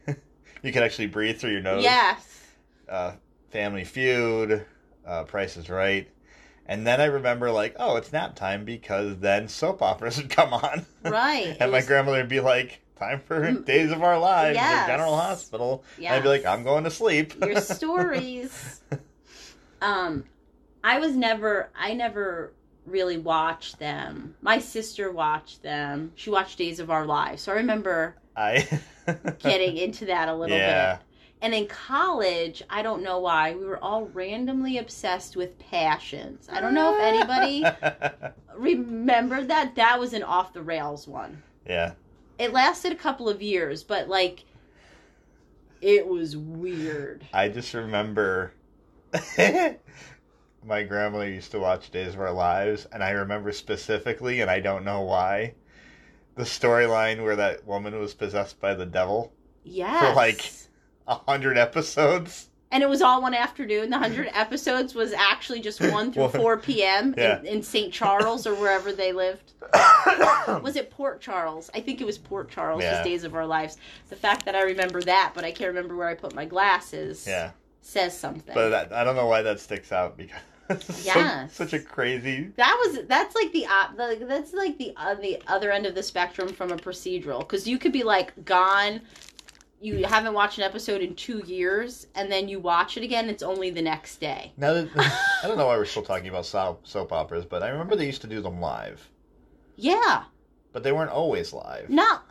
[0.60, 1.84] You could actually breathe through your nose.
[1.84, 2.42] Yes.
[2.88, 3.12] uh,
[3.50, 4.66] Family Feud,
[5.06, 6.08] uh, Price is Right.
[6.68, 10.52] And then I remember, like, oh, it's nap time because then soap operas would come
[10.52, 10.84] on.
[11.02, 11.56] Right.
[11.58, 13.64] And my grandmother would be like, time for Mm.
[13.64, 14.82] Days of Our Lives Yes.
[14.82, 15.82] at General Hospital.
[15.96, 17.32] And I'd be like, I'm going to sleep.
[17.42, 18.80] your stories.
[19.80, 20.24] um,
[20.84, 22.52] I was never, I never
[22.86, 24.34] really watched them.
[24.42, 26.12] My sister watched them.
[26.16, 27.42] She watched Days of Our Lives.
[27.42, 28.66] So I remember I
[29.38, 30.96] getting into that a little Yeah.
[30.96, 31.04] bit.
[31.40, 36.48] And in college, I don't know why, we were all randomly obsessed with passions.
[36.50, 37.64] I don't know if anybody
[38.56, 39.76] remembered that.
[39.76, 41.42] That was an off the rails one.
[41.66, 41.92] yeah.
[42.38, 44.44] It lasted a couple of years, but like
[45.80, 47.24] it was weird.
[47.32, 48.52] I just remember
[49.36, 54.60] my grandmother used to watch Days of Our Lives, and I remember specifically, and I
[54.60, 55.54] don't know why,
[56.36, 59.32] the storyline where that woman was possessed by the devil.
[59.64, 60.14] Yes.
[60.16, 60.52] like-
[61.08, 62.46] A hundred episodes.
[62.70, 63.88] and it was all one afternoon.
[63.90, 67.14] The 100 episodes was actually just 1 through 4 p.m.
[67.16, 67.40] Yeah.
[67.40, 67.92] in, in St.
[67.92, 69.52] Charles or wherever they lived.
[70.62, 71.70] Was it Port Charles?
[71.74, 72.92] I think it was Port Charles, Yeah.
[72.92, 73.76] just Days of Our Lives.
[74.10, 77.26] The fact that I remember that, but I can't remember where I put my glasses,
[77.26, 78.54] yeah, says something.
[78.54, 82.50] but that, I don't know why that sticks out because yeah so- such a crazy.
[82.56, 85.94] that was that's like the op- the- that's like the uh, the other end of
[85.94, 89.00] the spectrum from a procedural because you could be like gone
[89.80, 93.42] you haven't watched an episode in two years and then you watch it again it's
[93.42, 94.52] only the next day.
[94.56, 94.88] Now that
[95.42, 98.06] I don't know why we're still talking about soap, soap operas, but I remember they
[98.06, 99.08] used to do them live,
[99.76, 100.24] yeah.
[100.72, 101.88] But they weren't always live.
[101.88, 102.24] not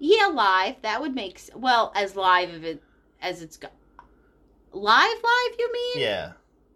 [0.00, 2.82] yeah live that would make well as live of it
[3.22, 3.72] as it's got
[4.72, 6.02] live live you mean?
[6.04, 6.32] Yeah,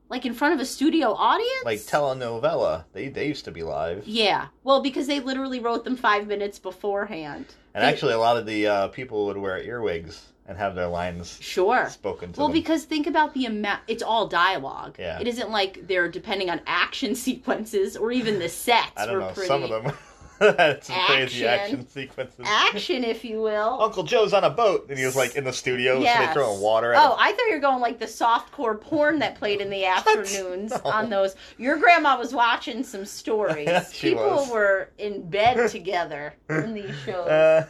[0.09, 1.65] like in front of a studio audience?
[1.65, 2.85] Like telenovela.
[2.93, 4.47] They they used to be live, yeah.
[4.63, 7.47] Well because they literally wrote them five minutes beforehand
[7.79, 10.87] and They- actually a lot of the uh, people would wear earwigs and have their
[10.89, 12.55] lines sure spoken to Well, them.
[12.55, 14.97] because think about the amount, it's all dialogue.
[14.99, 15.21] Yeah.
[15.21, 19.31] It isn't like they're depending on action sequences or even the sets I don't know.
[19.33, 19.47] pretty.
[19.47, 19.93] Some of them
[20.41, 21.47] had some crazy Action.
[21.47, 22.45] action sequences.
[22.45, 23.79] Action, if you will.
[23.81, 26.61] Uncle Joe's on a boat, and he was like in the studio, so they throwing
[26.61, 27.17] water at Oh, him.
[27.19, 30.91] I thought you were going like the softcore porn that played in the afternoons No.
[30.91, 31.35] on those.
[31.59, 33.69] Your grandma was watching some stories.
[33.93, 34.51] She People was.
[34.51, 37.29] were in bed together in these shows.
[37.29, 37.67] Uh,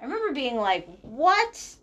[0.00, 1.76] I remember being like, "What?"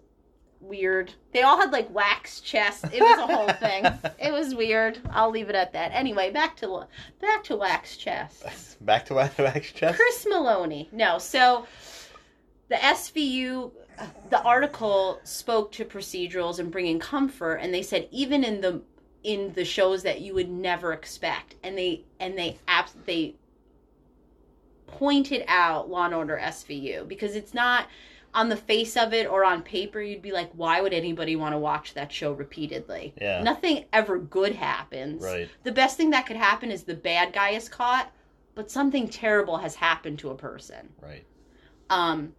[0.59, 1.13] Weird.
[1.33, 2.83] They all had like wax chests.
[2.91, 3.85] It was a whole thing.
[4.19, 4.99] It was weird.
[5.11, 5.91] I'll leave it at that.
[5.93, 6.87] Anyway, back to
[7.21, 8.75] back to wax chests.
[8.81, 9.95] back to Wax Chest.
[9.95, 10.91] Chris Meloni.
[10.91, 11.65] No, so
[12.69, 13.71] the SVU,
[14.29, 18.81] the article spoke to procedurals and bringing comfort, and they said even in the
[19.23, 23.35] in the shows that you would never expect, and they and they abs- they
[24.87, 27.87] pointed out Law and Order SVU because it's not
[28.37, 31.53] on the face of it or on paper you'd be like why would anybody want
[31.53, 33.41] to watch that show repeatedly Yeah.
[33.41, 35.49] nothing ever good happens Right.
[35.63, 38.11] the best thing that could happen is the bad guy is caught
[38.53, 41.25] but something terrible has happened to a person Right.
[41.89, 42.33] um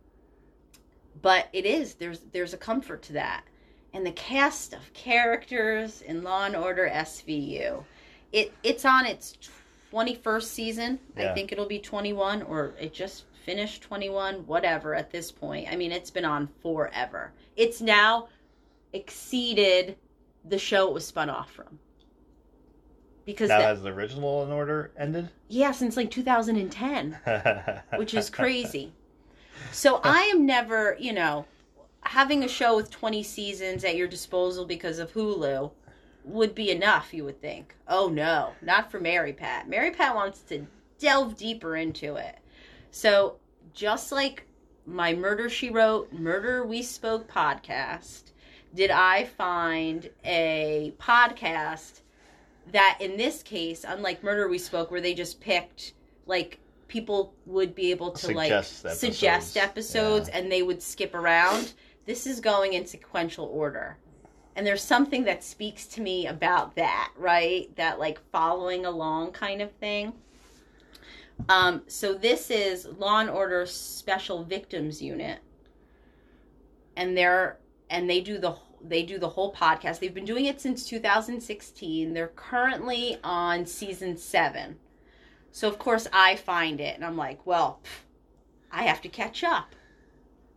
[1.21, 3.43] but it is there's there's a comfort to that
[3.93, 7.83] and the cast of characters in law and order svu
[8.31, 9.37] it it's on its
[9.93, 15.31] 21st season i think it'll be 21 or it just finished 21 whatever at this
[15.33, 18.29] point i mean it's been on forever it's now
[18.93, 19.97] exceeded
[20.45, 21.79] the show it was spun off from
[23.25, 25.29] because Now that, has the original in Order ended?
[25.49, 27.19] yeah since like 2010
[27.97, 28.93] which is crazy.
[29.73, 31.45] So I am never, you know,
[32.03, 35.71] having a show with 20 seasons at your disposal because of Hulu
[36.25, 37.75] would be enough, you would think.
[37.87, 39.69] Oh no, not for Mary Pat.
[39.69, 40.67] Mary Pat wants to
[40.99, 42.39] delve deeper into it.
[42.99, 43.37] So
[43.75, 44.45] just like
[44.85, 48.33] my Murder She Wrote, Murder We Spoke podcast,
[48.75, 52.01] did I find a podcast
[52.73, 55.93] that in this case, unlike Murder We Spoke, where they just picked
[56.27, 56.59] like
[56.89, 58.99] people would be able to like Suggest episodes.
[58.99, 61.75] suggest episodes and they would skip around.
[62.05, 63.97] This is going in sequential order.
[64.57, 67.73] And there's something that speaks to me about that, right?
[67.77, 70.15] That like following along kind of thing.
[71.49, 75.41] Um, so this is Law and Order Special Victims Unit,
[76.97, 77.59] and they're
[77.91, 79.99] and they do the they do the whole podcast.
[79.99, 82.13] They've been doing it since 2016.
[82.13, 84.77] They're currently on season seven.
[85.51, 87.81] So of course I find it, and I'm like, well,
[88.71, 89.75] I have to catch up.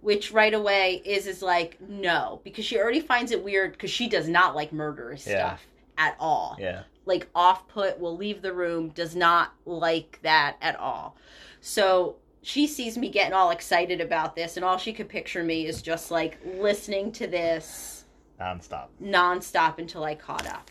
[0.02, 4.10] Which right away is is like no, because she already finds it weird because she
[4.10, 5.38] does not like murderous Yeah.
[5.56, 5.68] stuff
[5.98, 6.84] at all yeah.
[7.06, 11.18] Like off put, will leave the room, does not like that at all.
[11.62, 15.66] So she sees me getting all excited about this, and all she could picture me
[15.66, 18.06] is just like listening to this
[18.40, 18.88] Nonstop.
[19.02, 20.70] nonstop until I caught up.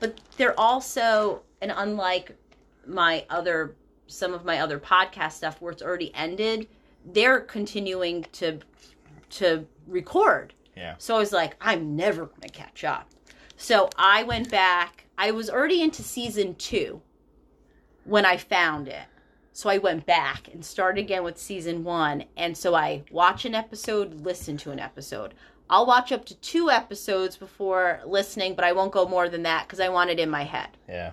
[0.00, 2.36] But they're also, and unlike
[2.86, 6.68] my other, some of my other podcast stuff where it's already ended,
[7.04, 8.58] they're continuing to
[9.28, 10.54] to record.
[10.76, 10.94] Yeah.
[10.98, 13.08] So I was like, I'm never going to catch up.
[13.56, 15.05] So I went back.
[15.18, 17.02] I was already into season two.
[18.04, 19.06] when I found it.
[19.52, 22.24] So I went back and started again with season one.
[22.36, 25.34] And so I watch an episode, listen to an episode.
[25.68, 29.66] I'll watch up to two episodes before listening, but I won't go more than that
[29.66, 30.68] because I want it in my head.
[30.88, 31.12] Yeah.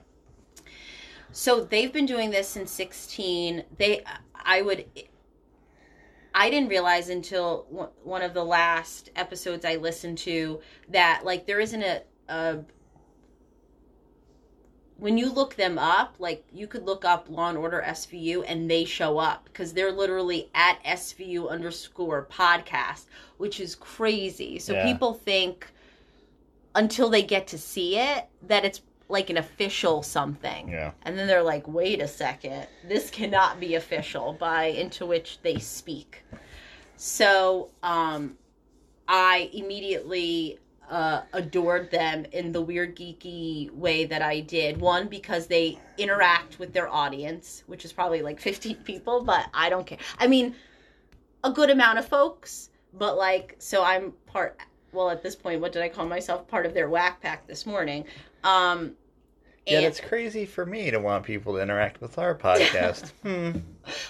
[1.32, 3.64] So they've been doing this since 16.
[3.80, 4.04] They,
[4.36, 4.86] I would,
[6.36, 11.48] I didn't realize until one- one of the last episodes I listened to that like
[11.48, 12.60] there isn't a, a
[14.98, 18.70] when you look them up, like you could look up Law and Order SVU and
[18.70, 23.06] they show up because they're literally at SVU underscore podcast,
[23.38, 24.60] which is crazy.
[24.60, 24.84] So Yeah.
[24.84, 25.68] people think
[26.76, 30.70] until they get to see it that it's like an official something.
[30.70, 30.92] Yeah.
[31.04, 35.60] And then they're like, wait a second, this cannot be official by into which they
[35.60, 36.24] speak.
[36.96, 38.38] So um,
[39.08, 40.60] I immediately
[40.94, 44.80] uh, adored them in the weird geeky way that I did.
[44.80, 49.70] One, because they interact with their audience, which is probably like 15 people, but I
[49.70, 49.98] don't care.
[50.20, 50.54] I mean,
[51.44, 54.60] a good amount of folks, but like, so I'm part.
[54.92, 56.48] Well, at this point, what did I call myself?
[56.48, 58.06] Part of their whack pack this morning.
[58.44, 58.92] Um,
[59.66, 63.10] Yet and- it's crazy for me to want people to interact with our podcast.
[63.24, 63.58] hmm.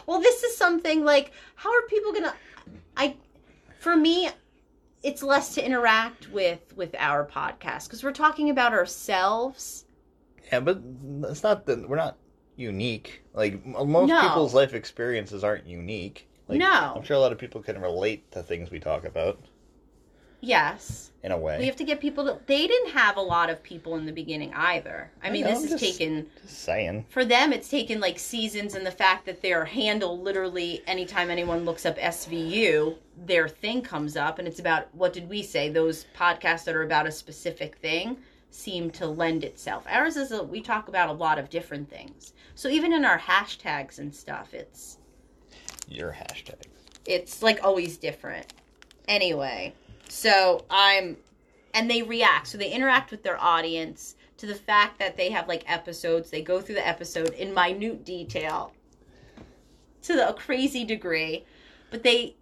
[0.06, 2.34] Well, this is something like how are people gonna?
[2.98, 3.16] I,
[3.80, 4.30] for me,
[5.04, 9.86] it's less to interact with with our podcast because we're talking about ourselves.
[10.52, 10.82] Yeah, but
[11.24, 12.18] it's not that we're not
[12.56, 13.24] unique.
[13.34, 14.22] Like most No.
[14.22, 16.28] people's life experiences aren't unique.
[16.48, 16.94] Like, No.
[16.96, 19.40] I'm sure a lot of people can relate to things we talk about
[20.46, 21.58] Yes, in a way.
[21.58, 22.38] we have to get people to.
[22.48, 25.10] They didn't have a lot of people in the beginning either.
[25.24, 27.06] I I mean, know, this just- taken Just saying.
[27.08, 27.54] for them.
[27.54, 31.98] It's taken like seasons, and the fact that their handle literally anytime anyone looks up
[31.98, 35.70] SVU, their thing comes up, and it's about what did we say?
[35.70, 38.18] Those podcasts that are about a specific thing
[38.50, 39.86] seem to lend itself.
[39.90, 42.34] Ours is a, we talk about a lot of different things.
[42.56, 44.98] So even in our hashtags and stuff, it's
[45.88, 46.64] Your hashtag.
[47.06, 48.46] it's like always different.
[49.08, 49.74] Anyway,
[50.14, 51.18] so I'm
[51.74, 52.48] and they react.
[52.48, 56.30] So they interact with their audience to the fact that they have like episodes.
[56.30, 58.74] They go through the episode in minute detail
[60.04, 61.46] to the, a crazy degree.
[61.90, 62.36] But they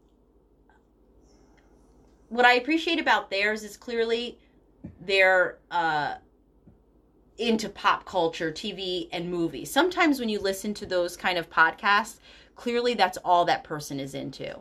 [2.28, 4.38] what I appreciate about theirs is clearly
[5.00, 6.16] they're uh
[7.38, 9.72] into pop culture, TV, and movies.
[9.72, 12.20] Sometimes when you listen to those kind of podcasts,
[12.56, 14.60] clearly that's all that person is into.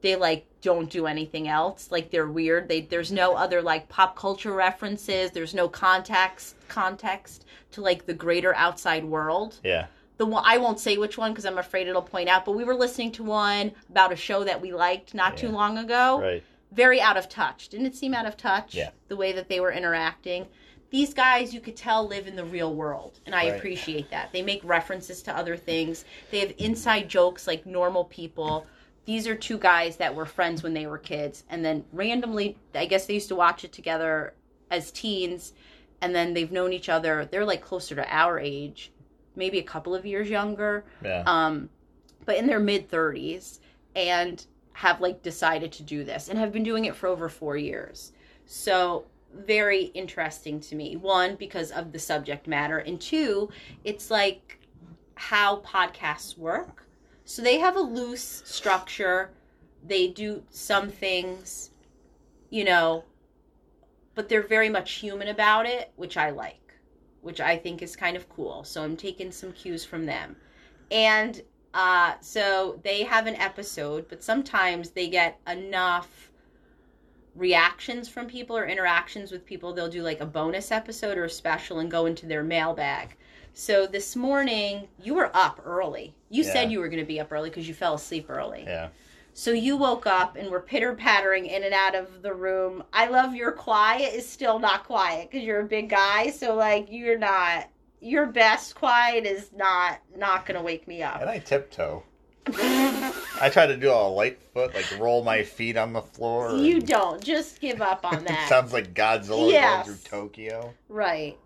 [0.00, 1.90] They like don't do anything else.
[1.90, 2.68] Like they're weird.
[2.68, 5.30] They there's no other like pop culture references.
[5.30, 9.60] There's no context context to like the greater outside world.
[9.64, 9.86] Yeah.
[10.18, 12.44] The one I won't say which one because I'm afraid it'll point out.
[12.44, 15.78] But we were listening to one about a show that we liked not too long
[15.78, 16.42] ago Right.
[16.72, 17.68] very out of touch.
[17.68, 18.74] Didn't it seem out of touch?
[18.74, 18.90] Yeah.
[19.08, 20.46] The way that they were interacting.
[20.90, 23.56] These guys, you could tell, live in the real world, and I Right.
[23.58, 24.32] appreciate that.
[24.32, 26.06] They make references to other things.
[26.30, 28.66] They have inside jokes like normal people.
[29.08, 32.84] These are two guys that were friends when they were kids, and then randomly, I
[32.84, 34.34] guess they used to watch it together
[34.70, 35.54] as teens,
[36.02, 37.24] and then they've known each other.
[37.24, 38.92] They're like closer to our age,
[39.34, 41.22] maybe a couple of years younger Yeah.
[41.24, 41.70] um,
[42.26, 43.60] but in their mid 30s
[43.96, 44.44] and
[44.74, 48.12] have like decided to do this and have been doing it for over four years.
[48.44, 50.96] So very interesting to me.
[50.96, 53.48] One, because of the subject matter, and two,
[53.84, 54.60] it's like
[55.14, 56.84] how podcasts work.
[57.28, 59.28] So they have a loose structure.
[59.86, 61.68] They do some things,
[62.48, 63.04] you know,
[64.14, 66.72] but they're very much human about it, which I like,
[67.20, 68.64] which I think is kind of cool.
[68.64, 70.36] So I'm taking some cues from them.
[70.90, 71.42] And
[71.74, 76.32] uh, so they have an episode, but sometimes they get enough
[77.34, 79.74] reactions from people or interactions with people.
[79.74, 83.17] They'll do like a bonus episode or a special and go into their mailbag.
[83.58, 86.14] So this morning, you were up early.
[86.30, 86.52] You Yeah.
[86.52, 88.62] said you were going to be up early because you fell asleep early.
[88.64, 88.90] yeah.
[89.34, 92.84] So you woke up and were pitter pattering in and out of the room.
[92.92, 96.30] I love your quiet is still not quiet because you're a big guy.
[96.30, 97.68] So like you're not
[98.00, 101.20] your best quiet is not not gonna wake me up.
[101.20, 101.28] And.
[101.28, 102.04] I tiptoe.
[102.46, 106.52] I try to do a light foot, like roll my feet on the floor.
[106.56, 108.48] you and- don't just give up on that.
[108.48, 109.86] Sounds like Godzilla Yes.
[109.86, 110.74] going through Tokyo.
[110.88, 111.36] right.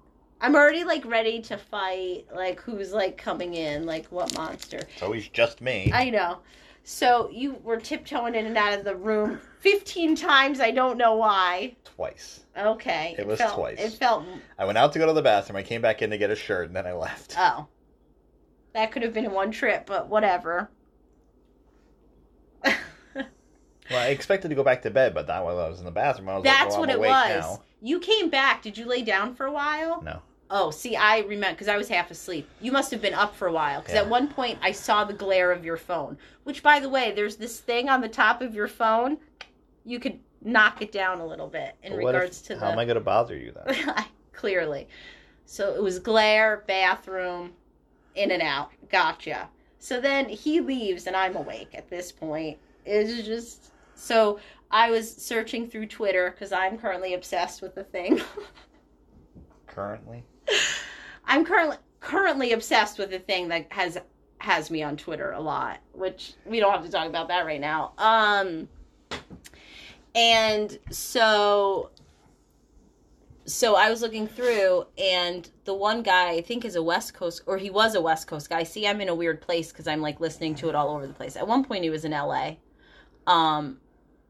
[0.42, 2.26] I'm already like ready to fight.
[2.34, 3.86] Like who's like coming in?
[3.86, 4.78] Like what monster?
[4.78, 5.90] It's always just me.
[5.94, 6.38] I know.
[6.84, 10.58] So you were tiptoeing in and out of the room 15 times.
[10.60, 11.76] I don't know why.
[11.84, 12.40] Twice.
[12.58, 13.14] Okay.
[13.16, 13.78] It was felt, twice.
[13.78, 14.24] It felt
[14.58, 15.56] I went out to go to the bathroom.
[15.56, 17.36] I came back in to get a shirt, and then I left.
[17.38, 17.68] Oh.
[18.74, 20.70] That could have been one trip, but whatever.
[23.90, 25.90] Well, I expected to go back to bed, but not while I was in the
[25.90, 26.28] bathroom.
[26.30, 27.44] I was That's like, well, what it was.
[27.44, 27.62] now.
[27.82, 28.62] You came back.
[28.62, 30.00] Did you lay down for a while?
[30.02, 30.22] No.
[30.54, 32.46] Oh, see, I remember because I was half asleep.
[32.60, 35.14] You must have been up for a while because at one point I saw the
[35.14, 36.18] glare of your phone.
[36.44, 39.16] Which, by the way, there's this thing on the top of your phone.
[39.86, 42.72] You could knock it down a little bit in what if- regards to how the.
[42.72, 43.94] am I going to bother you then?
[44.34, 44.88] Clearly,
[45.46, 47.52] so it was glare, bathroom,
[48.14, 48.72] in and out.
[48.90, 49.48] Gotcha.
[49.78, 52.58] So then he leaves, and I'm awake at this point.
[52.84, 54.38] It's just so
[54.70, 58.20] I was searching through Twitter because I'm currently obsessed with the thing.
[59.66, 60.22] Currently,
[61.24, 63.98] I'm currently currently obsessed with the thing that has
[64.38, 67.60] has me on Twitter a lot, which we don't have to talk about that right
[67.60, 67.92] now.
[67.96, 68.68] Um
[70.14, 71.90] and so
[73.44, 77.42] so I was looking through and the one guy I think is a West Coast
[77.46, 78.62] or he was a West Coast guy.
[78.62, 81.14] See, I'm in a weird place cuz I'm like listening to it all over the
[81.14, 81.36] place.
[81.36, 82.56] At one point he was in LA.
[83.26, 83.80] Um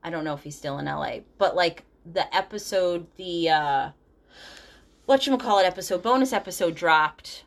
[0.02, 3.90] I don't know if he's still in LA, but like the episode the uh
[5.08, 7.44] whatchamacallit episode, bonus episode dropped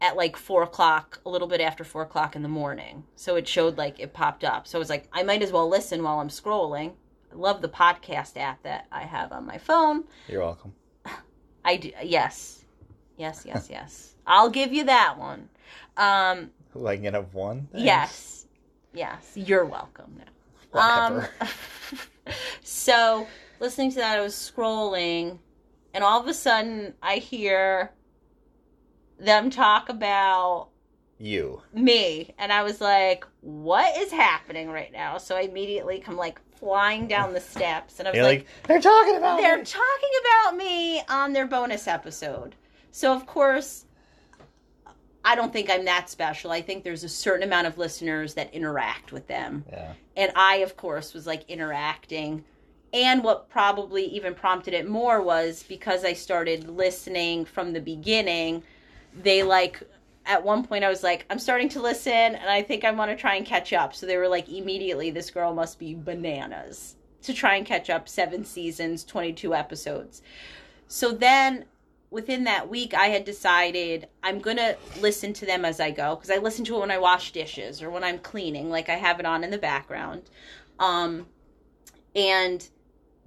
[0.00, 3.04] at like four o'clock, a little bit after four o'clock in the morning.
[3.16, 4.66] So it showed like it popped up.
[4.66, 6.92] So I was like, I might as well listen while I'm scrolling.
[7.32, 10.04] I love the podcast app that I have on my phone.
[10.28, 10.72] you're welcome.
[11.64, 12.64] I do, yes,
[13.16, 14.14] yes, yes, yes.
[14.26, 15.48] I'll give you that one.
[15.96, 16.50] Um,
[16.86, 17.68] I can have one?
[17.72, 17.84] Thanks.
[17.84, 18.46] yes,
[18.94, 19.32] yes.
[19.34, 20.24] You're welcome now.
[20.70, 21.30] Whatever.
[21.40, 21.48] Um,
[22.62, 23.26] so
[23.58, 25.38] listening to that, I was scrolling,
[25.98, 27.90] and all of a sudden I hear
[29.18, 30.68] them talk about
[31.18, 31.60] you.
[31.74, 36.40] me, and I was like, "What is happening right now?" So I immediately come like
[36.54, 40.10] flying down the steps, and I was like, like, they're talking about "They're me." talking
[40.20, 42.54] about me on their bonus episode."
[42.92, 43.84] So of course.
[45.24, 46.52] I don't think I'm that special.
[46.52, 49.92] I think there's a certain amount of listeners that interact with them Yeah.
[50.16, 52.44] and I, of course, was like interacting.
[52.92, 58.62] And what probably even prompted it more was because I started listening from the beginning.
[59.14, 59.82] They like,
[60.24, 63.10] at one point, I was like, I'm starting to listen and I think I want
[63.10, 63.94] to try and catch up.
[63.94, 68.08] So they were like, immediately, this girl must be bananas to try and catch up
[68.08, 70.22] seven seasons, 22 episodes.
[70.86, 71.66] So then
[72.10, 76.16] within that week, I had decided I'm going to listen to them as I go
[76.16, 78.70] because I listen to it when I wash dishes or when I'm cleaning.
[78.70, 80.22] Like I have it on in the background.
[80.78, 81.26] Um,
[82.14, 82.66] and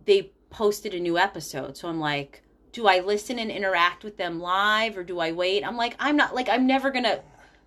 [0.06, 1.78] they posted a new episode.
[1.78, 5.66] So I'm like, do I listen and interact with them live or do I wait?
[5.66, 7.22] I'm like, I'm not, like, I'm never to.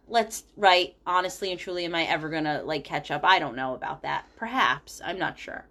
[0.06, 3.24] Let's right honestly and truly am I ever to like catch up?
[3.24, 4.26] I don't know about that.
[4.36, 5.00] Perhaps.
[5.02, 5.64] I'm not sure.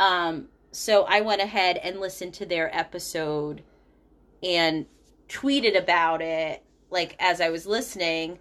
[0.00, 3.62] Um so I went ahead and listened to their episode
[4.42, 4.86] and
[5.28, 8.38] tweeted about it like as I was listening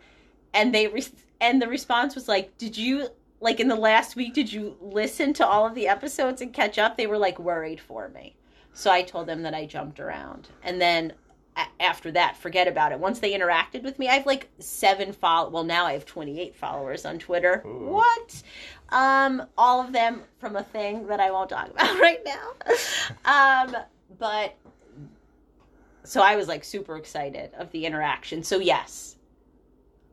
[0.53, 1.05] and they re-
[1.39, 5.33] and the response was like did you like in the last week did you listen
[5.33, 6.97] to all of the episodes and catch up?
[6.97, 8.35] They were like worried for me.
[8.73, 10.47] So I told them that I jumped around.
[10.63, 11.13] And then
[11.55, 12.99] a- after that forget about it.
[12.99, 16.55] Once they interacted with me I have like 7 follow well now I have 28
[16.55, 17.63] followers on Twitter.
[17.65, 17.87] Ooh.
[17.93, 18.43] what?
[18.89, 23.65] Um all of them from a thing that I won't talk about right now.
[23.65, 23.75] Um
[24.17, 24.55] but
[26.03, 28.41] so I was like super excited of the interaction.
[28.41, 29.17] So yes,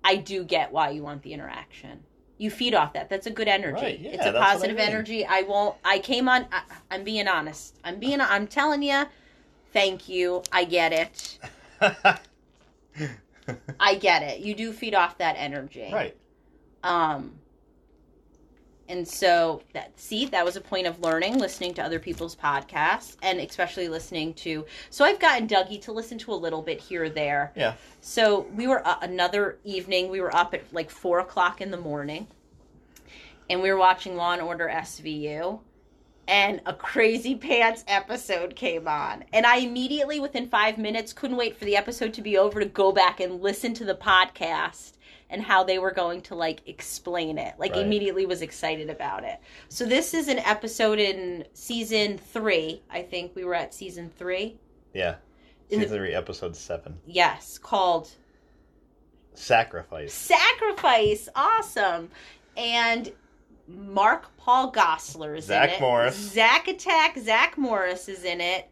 [0.03, 2.03] I do get why you want the interaction.
[2.37, 3.09] You feed off that.
[3.09, 3.83] That's a good energy.
[3.83, 4.87] Right, yeah, it's a what I positive mean.
[4.87, 5.25] energy.
[5.25, 5.77] I won't.
[5.85, 6.47] I came on.
[6.51, 7.79] I, I'm being honest.
[7.85, 8.21] I'm being.
[8.21, 9.05] I'm telling you.
[9.73, 10.43] Thank you.
[10.53, 11.39] I get it.
[13.81, 14.41] I get it.
[14.41, 15.91] You do feed off that energy.
[15.93, 16.17] right.
[16.83, 17.39] Um.
[18.89, 23.17] And so that see that was a point of learning, listening to other people's podcasts,
[23.23, 24.67] and especially listening to.
[24.91, 27.53] So I've gotten Dougie to listen to a little bit here or there.
[27.57, 27.75] Yeah.
[28.01, 30.11] So we were uh, another evening.
[30.11, 32.27] We were up at like four o'clock in the morning,
[33.49, 35.61] and we were watching Law and Order SVU,
[36.29, 41.57] and a Crazy Pants episode came on, and I immediately, within five minutes, couldn't wait
[41.57, 44.94] for the episode to be over to go back and listen to the podcast
[45.35, 47.55] and how they were going to like explain it.
[47.59, 47.85] Like Right.
[47.85, 49.39] immediately was excited about it.
[49.69, 52.83] So this is an episode in season three.
[52.89, 54.57] I think we were at season three.
[54.95, 55.17] Yeah.
[55.71, 56.99] In the- Season three, episode seven.
[57.05, 58.09] Yes, called
[59.35, 60.13] Sacrifice.
[60.13, 61.29] Sacrifice.
[61.35, 62.11] Awesome.
[62.57, 63.13] And
[63.67, 65.73] Mark Paul Gosselaar is Zach in it.
[65.75, 66.17] Zach Morris.
[66.17, 67.19] Zach Attack.
[67.19, 68.69] Zach Morris is in it.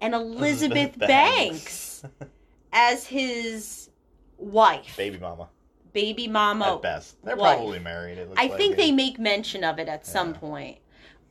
[0.00, 2.00] And Elizabeth Banks.
[2.00, 2.04] Banks
[2.72, 3.90] as his
[4.38, 5.48] wife, Baby mama.
[5.94, 6.74] Baby mama.
[6.74, 7.24] At best.
[7.24, 7.56] They're wife.
[7.56, 8.18] probably married.
[8.18, 8.76] It looks I like think it.
[8.76, 10.76] they make mention of it at some point.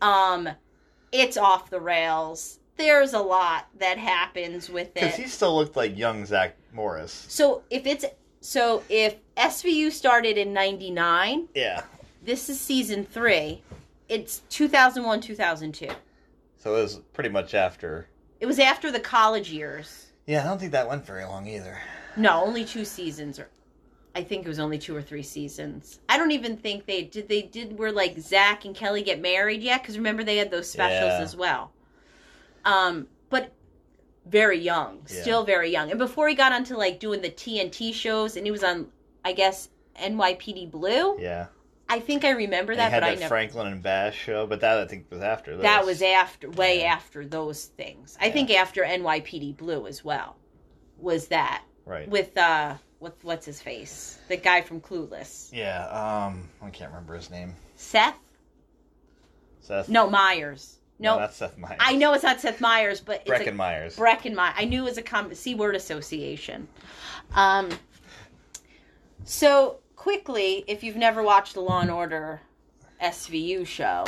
[0.01, 0.49] Um,
[1.11, 2.59] it's off the rails.
[2.77, 4.93] There's a lot that happens with it.
[4.95, 7.25] Because he still looked like young Zach Morris.
[7.29, 8.03] So if it's
[8.41, 11.83] so if SVU started in '99, Yeah.
[12.23, 13.61] this is season three.
[14.09, 15.87] It's 2001, 2002.
[16.57, 18.07] So it was pretty much after.
[18.39, 20.07] It was after the college years.
[20.25, 21.77] Yeah, I don't think that went very long either.
[22.17, 23.47] No, only two seasons or
[24.15, 25.99] I think it was only two or three seasons.
[26.07, 29.61] I don't even think they did they did where like Zach and Kelly get married
[29.63, 31.21] yet cuz remember they had those specials Yeah.
[31.21, 31.71] as well.
[32.65, 33.51] Um but
[34.25, 35.21] very young, Yeah.
[35.21, 35.89] still very young.
[35.89, 38.91] And before he got onto like doing the TNT shows and he was on
[39.25, 41.19] I guess NYPD Blue.
[41.19, 41.47] Yeah.
[41.89, 44.61] I think I remember that had but I that never Franklin and Bash show, but
[44.61, 45.63] that I think was after this.
[45.63, 46.93] That was after, way Yeah.
[46.93, 48.17] after those things.
[48.21, 48.33] I Yeah.
[48.33, 50.37] think after NYPD Blue as well.
[50.97, 52.07] Was that right.
[52.07, 55.85] with uh, with what's his face, the guy from Clueless, Yeah.
[55.89, 57.53] Um, I can't remember his name.
[57.75, 58.17] Seth?
[59.61, 59.89] Seth.
[59.89, 60.77] No, Myers.
[60.99, 61.77] No, that's Seth Meyers.
[61.79, 63.97] I know it's not Seth Meyers, but it's Breckin a, Myers.
[63.97, 64.55] Breckin Myers.
[64.57, 66.67] I knew it was a com- C word association.
[67.35, 67.69] Um.
[69.25, 72.41] So quickly, if you've never watched the Law and Order
[73.01, 74.05] SVU show,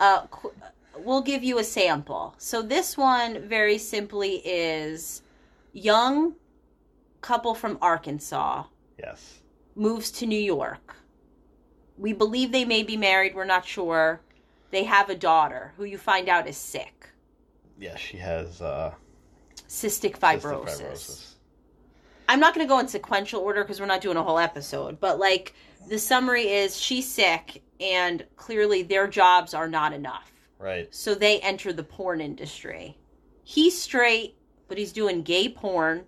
[0.00, 0.52] uh, qu-
[0.98, 2.34] we'll give you a sample.
[2.38, 5.22] So this one very simply is
[5.72, 6.34] young
[7.26, 8.62] couple from Arkansas
[9.00, 9.40] yes.
[9.74, 10.94] moves to New York.
[11.98, 14.20] We believe they may be married, we're not sure.
[14.70, 17.08] They have a daughter who you find out is sick.
[17.80, 18.94] Yeah, she has uh,
[19.68, 20.80] Cystic cystic fibrosis.
[20.80, 21.34] fibrosis.
[22.28, 25.00] I'm not going to go in sequential order because we're not doing a whole episode,
[25.00, 25.52] but like
[25.88, 30.30] the summary is she's sick and clearly their jobs are not enough.
[30.60, 30.94] Right.
[30.94, 32.96] So they enter the porn industry.
[33.42, 34.36] He's straight,
[34.68, 36.04] but he's doing gay porn.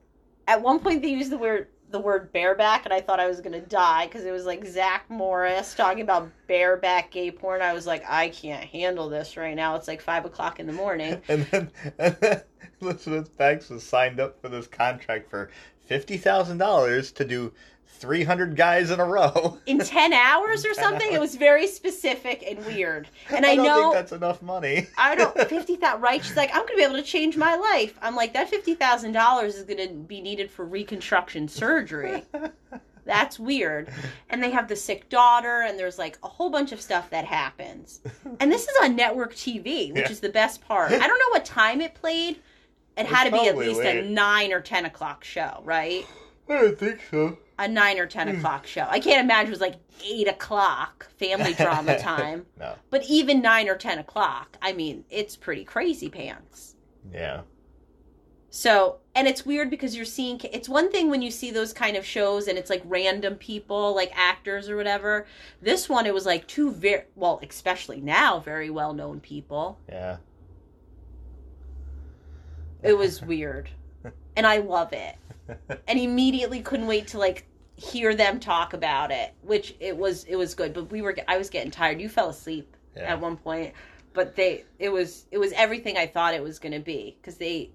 [0.48, 3.40] At one point, they used the word the word bareback, and I thought I was
[3.40, 7.62] gonna die because it was like Zach Morris talking about bareback gay porn.
[7.62, 9.76] I was like, I can't handle this right now.
[9.76, 11.20] It's like five o'clock in the morning.
[11.28, 12.42] And then, and then
[12.80, 15.50] Elizabeth Banks was signed up for this contract for
[15.86, 17.52] fifty thousand dollars to do
[17.98, 19.58] three hundred guys in a row.
[19.66, 23.08] In ten hours or 10 something, it was very specific and weird.
[23.30, 24.86] And I, don't know think that's enough money.
[24.96, 26.24] I don't fifty thousand right.
[26.24, 27.98] She's like, I'm gonna be able to change my life.
[28.00, 32.22] I'm like, that fifty thousand dollars is gonna be needed for reconstruction surgery.
[33.04, 33.88] That's weird.
[34.28, 37.24] And they have the sick daughter, and there's like a whole bunch of stuff that
[37.24, 38.00] happens.
[38.38, 40.10] And this is on network TV, which Yeah.
[40.10, 40.92] is the best part.
[40.92, 42.38] I don't know what time it played.
[42.98, 46.04] It had to be at least a nine or ten o'clock show, right?
[46.50, 47.38] I don't think so.
[47.58, 48.86] A nine or ten o'clock show.
[48.88, 52.46] I can't imagine it was like eight o'clock family drama time.
[52.58, 52.74] No.
[52.90, 56.76] But even nine or ten o'clock, I mean, it's pretty crazy pants.
[57.12, 57.42] Yeah.
[58.50, 61.96] So, and it's weird because you're seeing, it's one thing when you see those kind
[61.96, 65.26] of shows and it's like random people, like actors or whatever.
[65.60, 69.78] This one, it was like two very, well, especially now, very well known people.
[69.88, 70.16] Yeah.
[72.82, 73.68] It was weird.
[74.38, 75.16] And I love it.
[75.88, 80.36] And immediately couldn't wait to like hear them talk about it, which it was, it
[80.36, 80.72] was good.
[80.74, 82.00] But we were, I was getting tired.
[82.00, 83.12] You fell asleep Yeah.
[83.12, 83.74] at one point
[84.14, 87.36] but they it was it was everything i thought it was going to be because
[87.36, 87.70] they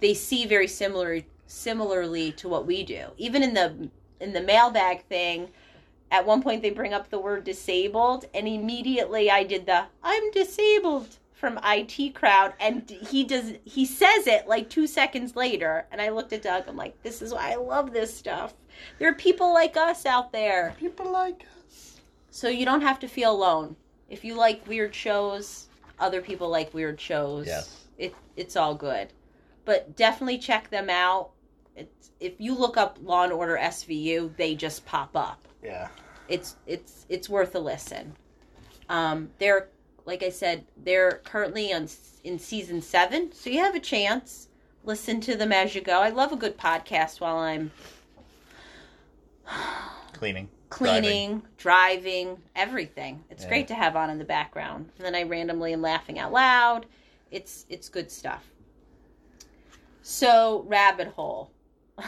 [0.00, 3.90] they see very similar similarly to what we do even in the
[4.20, 5.48] in the mailbag thing
[6.10, 10.30] at one point they bring up the word disabled and immediately i did the i'm
[10.30, 16.00] disabled from it crowd and he does he says it like two seconds later and
[16.00, 18.54] i looked at doug i'm like this is why i love this stuff
[18.98, 22.00] there are people like us out there People like us.
[22.30, 23.76] so you don't have to feel alone.
[24.08, 25.66] If you like weird shows,
[25.98, 27.46] other people like weird shows.
[27.46, 27.86] Yes.
[27.98, 29.08] It it's all good.
[29.64, 31.30] But definitely check them out.
[31.76, 35.46] It's, if you look up Law and Order SVU, they just pop up.
[35.62, 35.88] Yeah.
[36.28, 38.14] It's it's it's worth a listen.
[38.88, 39.68] Um, they're
[40.08, 41.86] like I said, they're currently on
[42.24, 44.48] in season seven, so you have a chance.
[44.84, 46.00] Listen to them as you go.
[46.00, 47.70] I love a good podcast while I'm
[50.14, 50.48] Cleaning.
[50.70, 53.22] cleaning, driving, everything.
[53.28, 53.48] It's Yeah.
[53.50, 54.90] great to have on in the background.
[54.96, 56.86] And then I randomly am laughing out loud.
[57.30, 58.44] It's it's good stuff.
[60.02, 61.50] So, rabbit hole.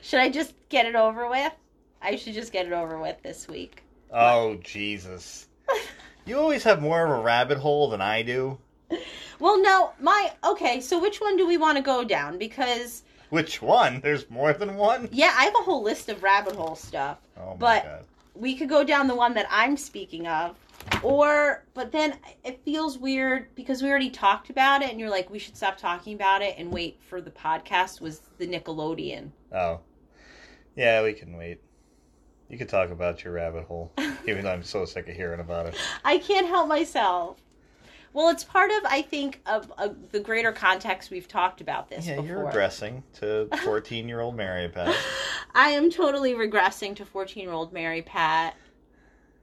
[0.00, 1.52] should I just get it over with?
[2.00, 3.82] I should just get it over with this week.
[4.10, 5.46] Oh Jesus!
[6.30, 8.56] You always have more of a rabbit hole than I do.
[9.40, 13.60] Well, no, my okay, so which one do we want to go down because Which
[13.60, 14.00] one?
[14.00, 15.08] There's more than one.
[15.10, 17.18] yeah, I have a whole list of rabbit hole stuff.
[17.36, 18.04] Oh my But- god.
[18.36, 20.56] we could go down the one that I'm speaking of.
[21.02, 25.30] Or, but then it feels weird because we already talked about it, and you're like,
[25.30, 28.00] we should stop talking about it and wait for the podcast.
[28.00, 29.30] Was the Nickelodeon?
[29.52, 29.80] Oh.
[30.76, 31.60] Yeah, we can wait.
[32.50, 33.92] You could talk about your rabbit hole,
[34.26, 35.76] even though I'm so sick of hearing about it.
[36.04, 37.38] I can't help myself.
[38.12, 42.08] Well, it's part of, I think, of, of the greater context we've talked about this
[42.08, 42.50] Yeah, you're before.
[42.50, 44.96] regressing to 14 year old Mary Pat.
[45.54, 48.56] I am totally regressing to 14 year old Mary Pat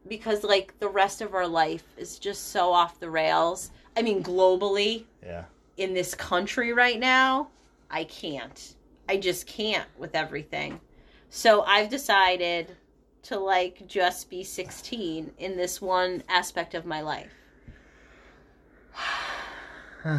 [0.10, 3.72] because, like, the rest of our life is just so off the rails.
[3.96, 5.46] I mean, globally, Yeah.
[5.78, 7.48] in this country right now,
[7.90, 8.76] I can't.
[9.08, 10.82] I just can't with everything.
[11.30, 12.76] So I've decided
[13.24, 17.34] to like just be 16 in this one aspect of my life.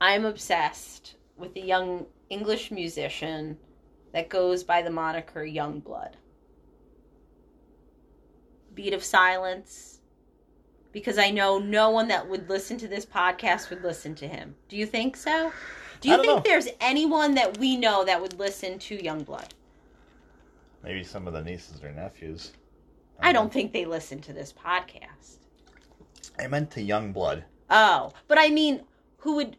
[0.00, 3.58] I'm obsessed with a young English musician
[4.12, 6.12] that goes by the moniker Yungblud.
[8.74, 10.00] Beat of silence.
[10.92, 14.54] Because I know no one that would listen to this podcast would listen to him.
[14.68, 15.52] Do you think so?
[16.00, 16.42] Do you think know.
[16.44, 19.48] there's anyone that we know that would listen to Yungblud?
[20.82, 22.52] Maybe some of the nieces or nephews.
[23.20, 25.38] I don't think they listen to this podcast.
[26.38, 27.42] I meant to Yungblud.
[27.68, 28.82] Oh, but I mean,
[29.18, 29.56] who would?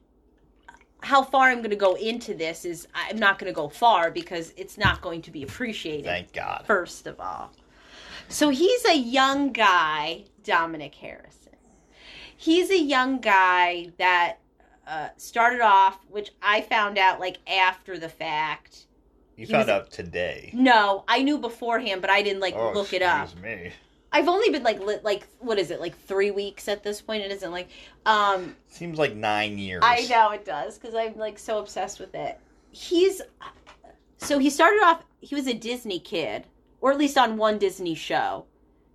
[1.01, 4.11] How far I'm going to go into this is I'm not going to go far
[4.11, 6.05] because it's not going to be appreciated.
[6.05, 6.63] Thank God.
[6.65, 7.51] First of all,
[8.27, 11.55] so he's a young guy, Dominic Harrison.
[12.35, 14.37] He's a young guy that
[14.87, 18.85] uh, started off, which I found out like after the fact.
[19.39, 20.51] You He found was- out today.
[20.53, 23.23] No, I knew beforehand, but I didn't like oh, look it up.
[23.25, 23.71] excuse me.
[24.11, 27.23] I've only been like lit, like what is it like three weeks at this point?
[27.23, 27.69] It isn't like
[28.05, 29.81] um Seems like nine years.
[29.85, 32.37] I know it does because I'm like so obsessed with it.
[32.71, 33.21] He's
[34.17, 35.03] so he started off.
[35.21, 36.45] He was a Disney kid,
[36.81, 38.45] or at least on one Disney show.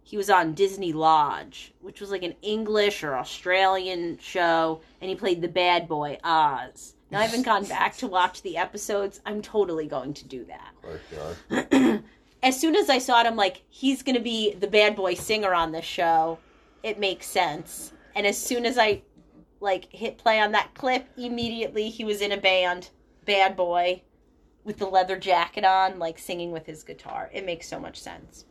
[0.03, 5.17] He was on Disney Lodge, which was like an English or Australian show, and he
[5.17, 6.95] played the bad boy Oz.
[7.15, 9.21] Now I haven't gone back to watch the episodes.
[9.25, 11.01] I'm totally going to do that Of course
[11.71, 12.03] you are.
[12.43, 15.55] as soon as I saw it, I'm like, he's gonna be the bad boy singer
[15.55, 16.39] on this show.
[16.83, 17.93] It makes sense.
[18.17, 19.03] And as soon as I
[19.61, 22.91] like hit play on that clip, immediately he was in a band,
[23.25, 24.03] Bad Boy,
[24.65, 27.31] with the leather jacket on, like singing with his guitar.
[27.33, 28.45] It makes so much sense.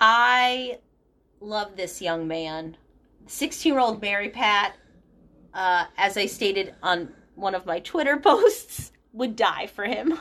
[0.00, 0.78] I
[1.40, 2.76] love this young man.
[3.28, 4.74] 16 year old Mary Pat,
[5.54, 10.18] uh, as I stated on one of my Twitter posts, would die for him.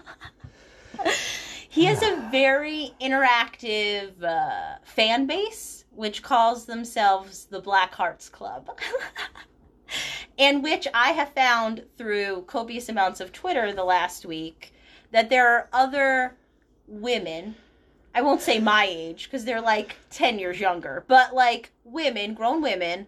[1.70, 8.78] he has a very interactive uh, fan base, which calls themselves the Black Hearts Club.
[10.38, 14.74] and which I have found through copious amounts of Twitter the last week
[15.12, 16.38] that there are other
[16.88, 17.56] women
[18.14, 22.62] I won't say my age because they're like 10 years younger, but like women, grown
[22.62, 23.08] women,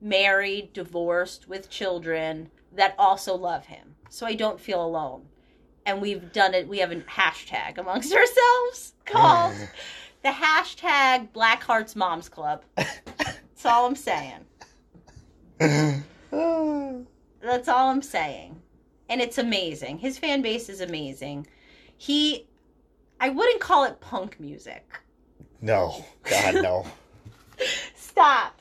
[0.00, 3.96] married, divorced, with children that also love him.
[4.08, 5.26] So I don't feel alone.
[5.86, 9.54] And we've done it, we have a hashtag amongst ourselves called
[10.22, 12.64] the hashtag Black Hearts Moms Club.
[12.76, 14.44] That's all I'm saying.
[17.42, 18.60] That's all I'm saying.
[19.08, 19.98] And it's amazing.
[19.98, 21.46] His fan base is amazing.
[21.96, 22.46] He
[23.20, 24.98] I wouldn't call it punk music.
[25.60, 26.04] no.
[26.24, 26.86] God, no.
[27.94, 28.59] Stop.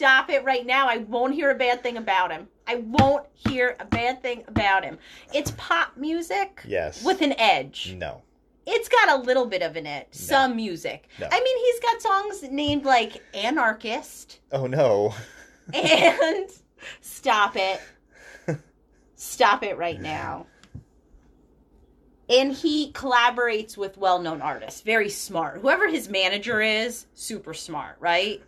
[0.00, 0.88] Stop it right now.
[0.88, 2.48] I won't hear a bad thing about him.
[2.66, 4.96] I won't hear a bad thing about him.
[5.34, 7.04] It's pop music Yes.
[7.04, 7.94] with an edge.
[7.98, 8.22] No.
[8.66, 10.06] It's got a little bit of an edge.
[10.12, 11.08] Some music.
[11.18, 11.28] No.
[11.30, 15.12] I mean, he's got songs named like Anarchist Oh, no.
[15.74, 16.48] and
[17.02, 17.78] Stop It.
[19.16, 20.46] Stop it right now.
[22.30, 24.80] And he collaborates with well known artists.
[24.80, 25.60] Very smart.
[25.60, 28.40] Whoever his manager is, super smart, right?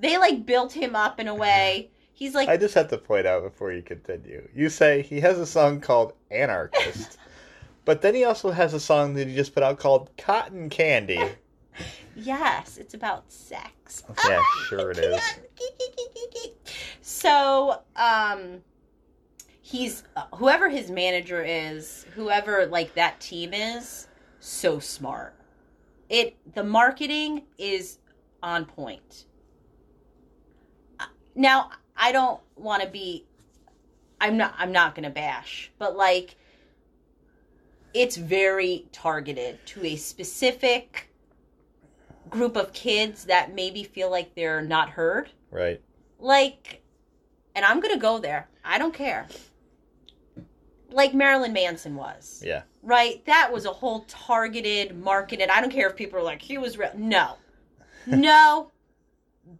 [0.00, 1.90] They like built him up in a way.
[2.12, 4.48] He's like, I just have to point out before you continue.
[4.54, 7.18] You say he has a song called Anarchist,
[7.84, 11.20] but then he also has a song that he just put out called Cotton Candy.
[12.16, 14.02] yes, it's about sex.
[14.26, 15.20] Yeah, sure it is.
[17.02, 18.62] So, um,
[19.60, 24.08] he's uh, whoever his manager is, whoever like that team is,
[24.40, 25.34] so smart.
[26.08, 27.98] It the marketing is
[28.42, 29.26] on point.
[31.36, 33.24] Now, I don't want to be
[34.20, 36.36] I'm not I'm not going to bash, but like
[37.94, 41.08] it's very targeted to a specific
[42.28, 45.30] group of kids that maybe feel like they're not heard.
[45.50, 45.80] Right.
[46.18, 46.82] Like,
[47.54, 48.48] and I'm gonna go there.
[48.64, 49.26] I don't care.
[50.90, 52.62] Like Marilyn Manson was, Yeah.
[52.82, 53.24] right?
[53.26, 55.48] That was a whole targeted, marketed.
[55.50, 56.90] I don't care if people are like, he was real.
[56.96, 57.36] No,
[58.06, 58.70] no,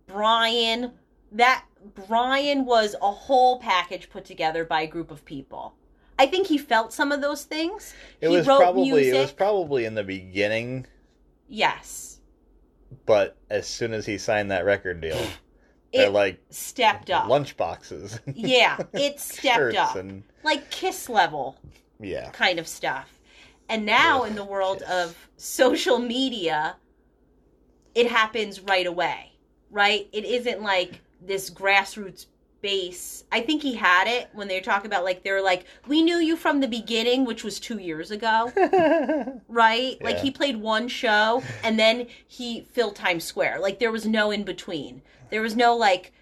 [0.06, 0.92] Brian.
[1.36, 1.64] That
[1.94, 5.74] Brian was a whole package put together by a group of people.
[6.18, 7.94] I think he felt some of those things.
[8.20, 9.14] It he was wrote probably music.
[9.14, 10.86] it was probably in the beginning,
[11.46, 12.20] yes,
[13.04, 15.18] but as soon as he signed that record deal,
[15.92, 17.28] they're it like stepped up.
[17.28, 18.18] lunch boxes.
[18.34, 21.56] Yeah, it stepped up, and like Kiss level.
[22.00, 22.30] yeah.
[22.30, 23.12] kind of stuff.
[23.68, 25.06] And now in the world yes.
[25.08, 26.76] of social media,
[27.94, 29.32] it happens right away,
[29.70, 30.08] right?
[30.12, 32.26] It isn't like this grassroots
[32.62, 33.24] base.
[33.30, 36.02] I think he had it when they were talking about like they were like, we
[36.02, 38.50] knew you from the beginning, which was two years ago,
[39.48, 39.96] right?
[40.02, 43.60] Like he played one show and then he filled Times Square.
[43.60, 45.02] Like there was no in between.
[45.30, 46.12] There was no like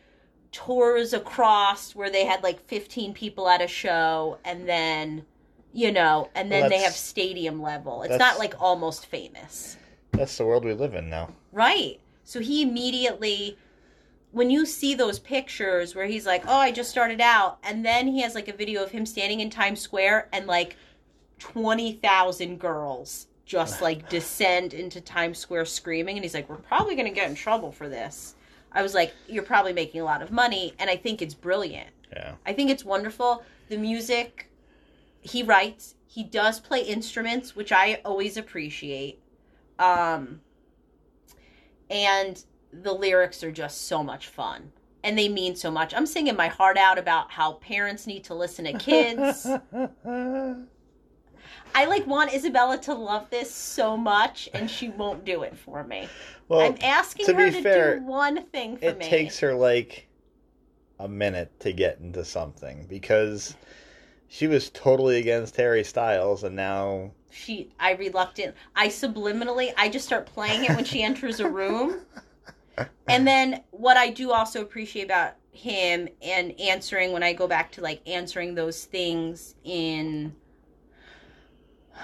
[0.53, 5.25] tours across where they had like 15 people at a show and then
[5.73, 9.77] you know and then Well, they have stadium level it's not like almost famous
[10.13, 11.35] That's the world we live in now.
[11.51, 13.59] right so he immediately
[14.35, 18.07] when you see those pictures where he's like oh i just started out and then
[18.09, 20.77] he has like a video of him standing in times square and like
[21.39, 27.09] 20,000 girls just like descend into times square screaming and he's like we're probably going
[27.09, 28.35] to get in trouble for this
[28.73, 31.91] i was like you're probably making a lot of money and i think it's brilliant
[32.13, 32.35] Yeah.
[32.47, 33.43] I think it's wonderful.
[33.69, 34.51] The music
[35.21, 39.19] he writes, he does play instruments, which I always appreciate.
[39.79, 40.41] Um
[41.91, 42.45] and
[42.83, 44.73] the lyrics are just so much fun.
[45.03, 45.93] And they mean so much.
[45.95, 49.47] I'm singing my heart out about how parents need to listen to kids.
[51.75, 55.85] I like want Isabella to love this so much and she won't do it for
[55.85, 56.09] me.
[56.49, 59.05] well, I'm asking to her to fair, do one thing for it me.
[59.05, 60.07] takes her like
[61.01, 63.57] a minute to get into something because
[64.29, 70.07] she was totally against Harry Styles, and now she I reluctant I subliminally I just
[70.07, 72.01] start playing it when she enters a room.
[73.09, 77.71] And then what I do also appreciate about him and answering when I go back
[77.73, 80.35] to like answering those things in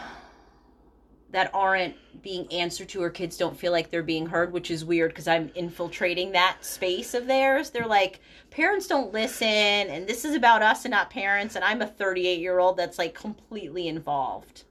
[1.31, 4.85] that aren't being answered to or kids don't feel like they're being heard, which is
[4.85, 7.71] weird because I'm infiltrating that space of theirs.
[7.71, 11.83] They're like, parents don't listen, and this is about us and not parents, and I'm
[11.83, 14.65] a 38 year old that's like completely involved.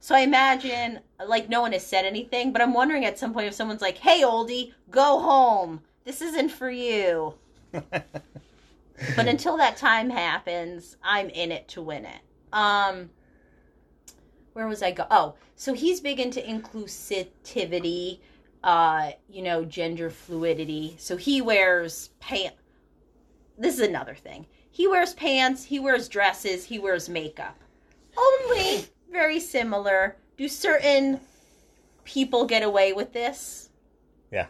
[0.00, 3.48] so I imagine, like, no one has said anything, but I'm wondering at some point
[3.48, 5.82] if someone's like, hey, oldie, go home.
[6.04, 7.34] This isn't for you.
[7.70, 8.08] but
[9.16, 12.20] until that time happens, I'm in it to win it.
[12.50, 13.10] Um,
[14.54, 15.06] where was I go?
[15.10, 18.20] Oh, so he's big into inclusivity,
[18.64, 20.96] uh, you know, gender fluidity.
[20.98, 22.56] So he wears pants.
[23.58, 24.46] This is another thing.
[24.70, 27.58] He wears pants, he wears dresses, he wears makeup.
[28.16, 30.16] Only very similar.
[30.36, 31.20] Do certain
[32.04, 33.68] people get away with this?
[34.32, 34.46] Yeah.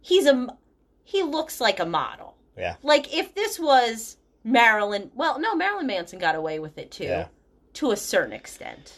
[0.00, 0.56] He's a
[1.04, 2.36] he looks like a model.
[2.56, 2.76] Yeah.
[2.82, 7.26] Like if this was Marilyn, well, no, Marilyn Manson got away with it too Yeah.
[7.74, 8.94] to a certain extent.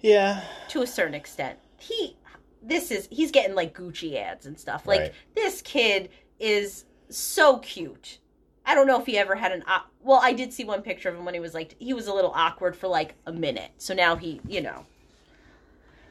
[0.00, 1.58] yeah, To a certain extent.
[1.78, 2.16] He
[2.62, 4.86] this is he's getting like Gucci ads and stuff.
[4.86, 5.12] Like Right.
[5.34, 8.18] this kid is so cute.
[8.64, 9.64] I don't know if he ever had an
[10.02, 12.14] well, I did see one picture of him when he was like he was a
[12.14, 13.70] little awkward for like a minute.
[13.78, 14.86] So now he, you know.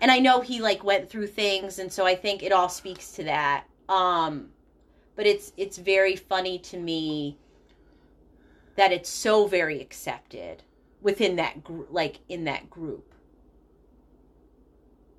[0.02, 3.12] And I know he like went through things and so I think it all speaks
[3.14, 3.66] to that.
[3.88, 4.50] Um
[5.16, 7.38] but it's it's very funny to me
[8.76, 10.64] that it's so very accepted
[11.02, 13.14] within that group like in that group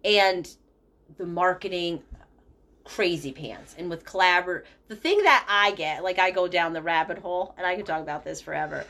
[0.05, 0.57] and
[1.19, 2.03] the marketing
[2.95, 3.75] crazy pants.
[3.79, 7.55] And with collabor the thing that i get like i go down the rabbit hole
[7.57, 8.85] and i could talk about this forever.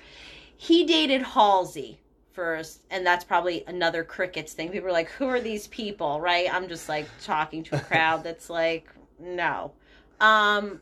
[0.57, 1.99] He dated halsey
[2.33, 4.71] first and that's probably another crickets thing.
[4.71, 6.21] People are like who are these people?
[6.21, 6.53] Right?
[6.53, 8.89] I'm just like talking to a crowd that's like
[9.19, 9.73] no.
[10.21, 10.81] Um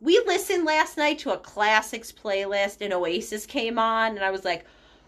[0.00, 4.44] we listened last night to a classics playlist and oasis came on and i was
[4.44, 4.64] like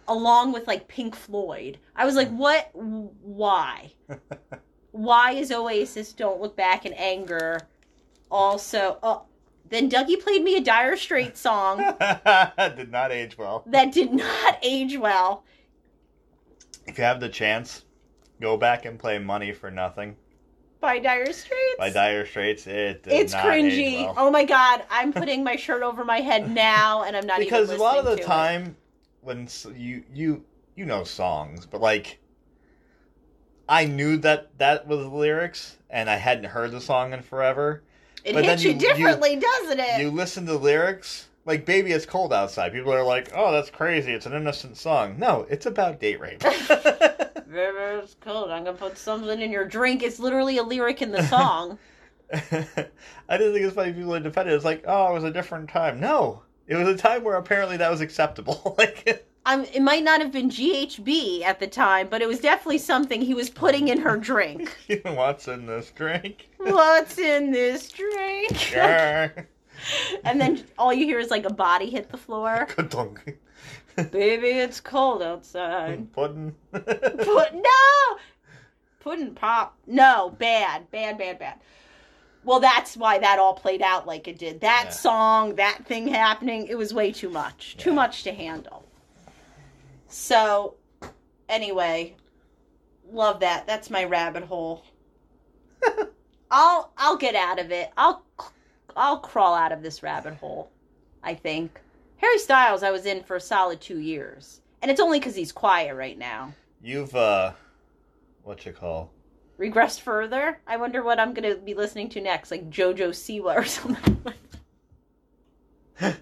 [0.09, 1.79] along with like pink floyd.
[1.95, 2.71] I was like what?
[2.75, 3.93] Why
[4.93, 7.61] why is oasis don't look back in anger
[8.31, 9.23] also oh
[9.69, 11.79] then dougie played me a dire straits song
[12.77, 13.63] did not age well.
[13.67, 15.45] that did not age well
[16.87, 17.85] If you have the chance,
[18.41, 20.17] go back and play "Money for Nothing"
[20.81, 22.67] by dire straits by Dire Straits.
[22.67, 24.15] It it's cringy well.
[24.17, 27.71] oh my god i'm putting my shirt over my head now and i'm not because
[27.71, 28.25] a lot of the to it.
[28.27, 28.75] time
[29.21, 30.43] when you you
[30.77, 32.19] you know songs but like
[33.71, 37.83] i knew that that was the lyrics and i hadn't heard the song in forever.
[38.23, 40.01] It but hits then you, you- you- differently doesn't it?
[40.03, 42.73] you listen to the lyrics like baby it's cold outside.
[42.75, 44.13] People are like oh that's crazy.
[44.13, 45.19] It's an innocent song.
[45.19, 46.43] No it's about date rape.
[47.47, 48.51] River is cold.
[48.51, 50.03] I'm gonna put something in your drink.
[50.03, 51.79] It's literally a lyric in the song.
[52.33, 52.37] i
[53.39, 54.53] didn't think it's funny people would defend it.
[54.53, 55.99] It's like oh it was a different time.
[55.99, 58.75] No it was a time where apparently that was acceptable.
[58.79, 62.79] Like Um, it might not have been GHB at the time, but it was definitely
[62.79, 64.77] something he was putting in her drink.
[65.05, 68.55] what's in this drink What's in this drink?
[68.55, 69.33] Sure.
[70.25, 72.69] and then all you hear is like a body hit the floor.
[74.11, 76.13] Baby, it's cold outside.
[76.13, 76.55] Pudding.
[76.73, 78.19] Put no,
[79.01, 79.77] pudding pop.
[79.87, 81.61] No, bad, bad, bad, bad.
[82.45, 84.61] Well, that's why that all played out like it did.
[84.61, 84.91] That Yeah.
[84.91, 87.77] song, that thing happening, it was way too much.
[87.79, 88.85] Too much to handle.
[90.11, 90.75] So,
[91.49, 92.17] anyway,
[93.11, 93.67] love that.
[93.67, 94.85] That's my rabbit hole.
[96.51, 97.91] I'll I'll get out of it.
[97.97, 98.25] I'll
[98.97, 100.71] I'll crawl out of this rabbit hole.
[101.23, 101.81] I think
[102.17, 104.61] Harry Styles I was in for a solid 2 years.
[104.83, 106.55] And it's only cuz he's quiet right now.
[106.83, 107.53] You've uh,
[108.43, 109.11] what you call?
[109.61, 110.59] Regressed further?
[110.67, 114.23] I wonder what I'm going to be listening to next, like JoJo Siwa or something.
[116.01, 116.17] the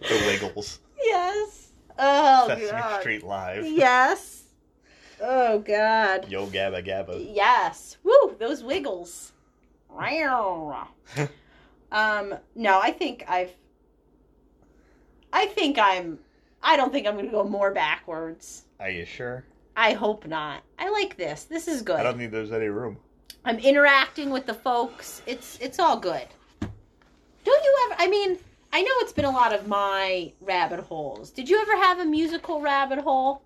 [0.00, 1.71] Wiggles, yes.
[2.04, 3.00] Oh Sesame god.
[3.00, 4.42] Street Live, Yes.
[5.20, 6.28] Oh god.
[6.28, 7.24] Yo Gabba Gabba.
[7.32, 7.96] Yes.
[8.02, 9.32] Woo, those wiggles.
[11.92, 13.52] um no, I think I've
[15.32, 16.18] I think I'm
[16.62, 18.64] I don't think I'm going to go more backwards.
[18.80, 19.44] Are you sure?
[19.76, 20.62] I hope not.
[20.78, 21.44] I like this.
[21.44, 21.96] This is good.
[21.96, 22.98] I don't think there's any room.
[23.44, 25.22] I'm interacting with the folks.
[25.26, 26.26] It's it's all good.
[26.60, 28.38] Don't you ever I mean,
[28.72, 31.30] I know it's been a lot of my rabbit holes.
[31.30, 33.42] Did you ever have a musical rabbit hole?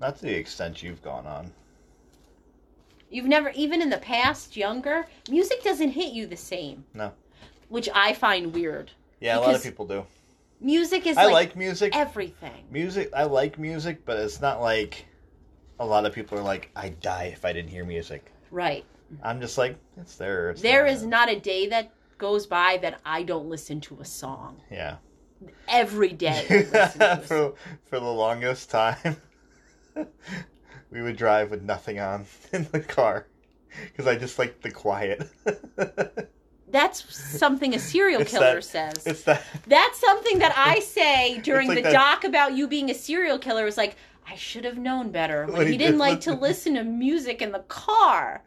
[0.00, 1.52] Not to the extent you've gone on.
[3.10, 6.84] You've never even in the past younger, music doesn't hit you the same.
[6.94, 7.12] No.
[7.68, 8.90] Which I find weird.
[9.20, 10.04] Yeah, a lot of people do.
[10.60, 11.94] Music is I like, like music.
[11.94, 12.64] everything.
[12.70, 15.06] Music, I like music, but it's not like
[15.78, 18.32] a lot of people are like, I'd die if I didn't hear music.
[18.50, 18.84] Right.
[19.22, 20.50] I'm just like, it's there.
[20.50, 21.10] It's There not is there.
[21.10, 24.60] not a day that goes by that I don't listen to a song.
[24.70, 24.96] Yeah.
[25.68, 26.46] Every day.
[26.48, 27.52] I listen to a song.
[27.52, 27.54] for
[27.84, 29.16] for the longest time,
[30.90, 33.26] we would drive with nothing on in the car
[33.86, 35.28] because I just like the quiet.
[36.68, 39.06] That's something a serial It's killer that- says.
[39.06, 39.44] it's that.
[39.66, 43.38] That's something that I say during like the that- doc about you being a serial
[43.38, 43.66] killer.
[43.66, 43.96] Is like,
[44.28, 45.46] I should have known better.
[45.46, 48.42] When he, he didn't did like to listen- listen to music in the car.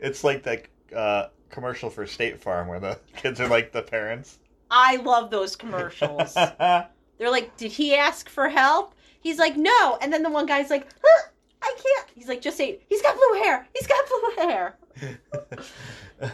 [0.00, 4.38] It's like that uh, commercial for State Farm where the kids are like the parents.
[4.70, 6.34] I love those commercials.
[7.18, 8.94] They're like, did he ask for help?
[9.20, 9.96] He's like, no.
[10.02, 11.28] And then the one guy's like, huh,
[11.62, 12.08] I can't.
[12.14, 13.66] He's like, just say, he's got blue hair.
[13.72, 14.76] He's got blue hair.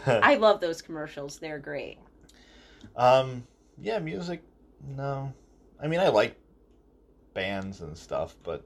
[0.23, 1.37] I love those commercials.
[1.37, 1.99] They're great.
[2.95, 3.45] um,
[3.79, 4.41] yeah, music.
[4.97, 5.31] No,
[5.81, 6.35] I mean I like
[7.33, 8.63] bands and stuff, but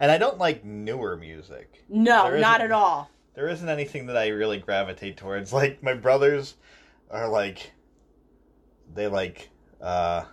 [0.00, 1.84] and I don't like newer music.
[1.88, 3.10] No, not at all.
[3.34, 5.52] There isn't anything that I really gravitate towards.
[5.60, 6.54] Like my brothers
[7.10, 7.72] are like
[8.94, 9.50] they like
[9.80, 10.24] uh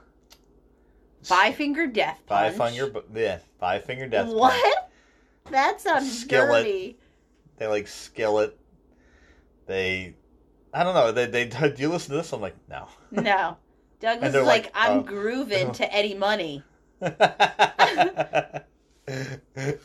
[1.24, 2.56] Five Finger Death Punch.
[2.56, 4.28] five finger yeah, five finger death.
[4.28, 4.38] Punch.
[4.39, 4.91] What?
[5.52, 6.64] That sounds Skillet.
[6.64, 6.98] dirty.
[7.58, 8.58] They like skillet.
[9.66, 10.16] They
[10.74, 12.32] I don't know, they they do you listen to this?
[12.34, 12.88] I'm like, no.
[13.12, 13.58] No.
[14.00, 16.64] Douglas is like, like, I'm uh, grooving to Eddie Money.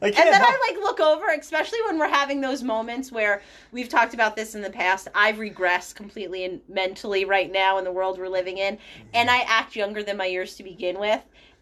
[0.00, 4.14] And then I like look over, especially when we're having those moments where we've talked
[4.14, 5.08] about this in the past.
[5.14, 8.78] I've regressed completely and mentally right now in the world we're living in,
[9.14, 9.40] and mm-hmm.
[9.40, 11.20] I act younger than my years to begin with.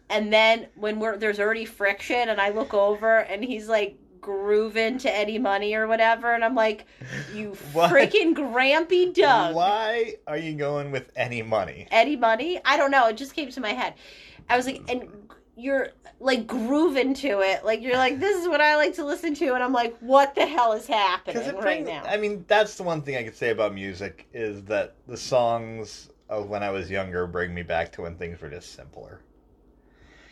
[0.09, 4.99] And then when we're there's already friction, and I look over, and he's like grooving
[4.99, 6.85] to Eddie Money or whatever, and I'm like,
[7.33, 7.91] you What?
[7.91, 9.55] freaking grampy Doug.
[9.55, 11.87] Why are you going with any money?
[11.89, 12.59] Eddie Money?
[12.63, 13.07] I don't know.
[13.07, 13.95] It just came to my head.
[14.49, 15.09] I was like, and
[15.57, 15.89] you're
[16.19, 17.65] like grooving to it.
[17.65, 20.35] Like you're like, this is what I like to listen to, and I'm like, what
[20.35, 22.03] the hell is happening it right now?
[22.05, 26.09] I mean, that's the one thing I could say about music is that the songs
[26.29, 29.21] of when I was younger bring me back to when things were just simpler.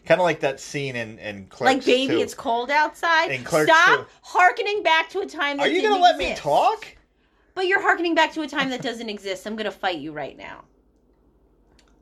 [0.06, 2.20] Kind of like that scene in in Clerks like, baby, 2.
[2.20, 3.32] it's cold outside.
[3.32, 4.06] In Clerks Stop 2.
[4.22, 6.86] harkening back to a time that Are you gonna let me talk?
[7.56, 9.48] But you're harkening back to a time that doesn't exist.
[9.48, 10.66] I'm gonna fight you right now.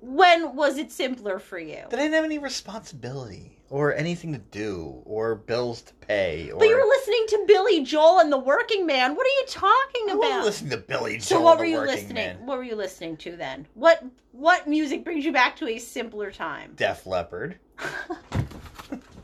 [0.06, 1.78] When was it simpler for you?
[1.88, 6.52] I didn't have any responsibility or anything to do or bills to pay.
[6.52, 9.16] Or But you were listening to Billy Joel and the Working Man.
[9.16, 10.20] What are you talking I about?
[10.20, 11.22] wasn't listening to Billy Joel.
[11.22, 12.14] So what were you listening?
[12.16, 12.46] Man.
[12.46, 13.66] What were you listening to then?
[13.76, 16.74] What what music brings you back to a simpler time?
[16.76, 17.58] Def Leppard.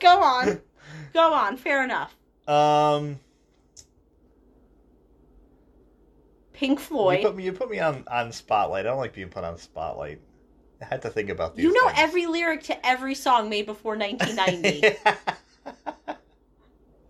[0.00, 0.60] Go on,
[1.12, 1.56] go on.
[1.56, 2.14] Fair enough.
[2.46, 3.18] um,
[6.58, 7.22] Pink you Floyd.
[7.22, 8.84] put me you put me on on spotlight.
[8.84, 10.20] I don't like being put on spotlight.
[10.82, 11.64] I had to think about these.
[11.64, 12.00] You know things.
[12.00, 14.96] every lyric to every song made before 1990.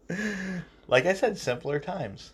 [0.88, 2.32] like I said, simpler times.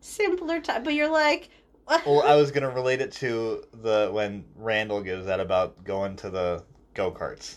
[0.00, 1.50] simpler time, but you're like,
[2.06, 6.30] Well, I was gonna relate it to the when Randall gives that about going to
[6.30, 7.56] the go karts.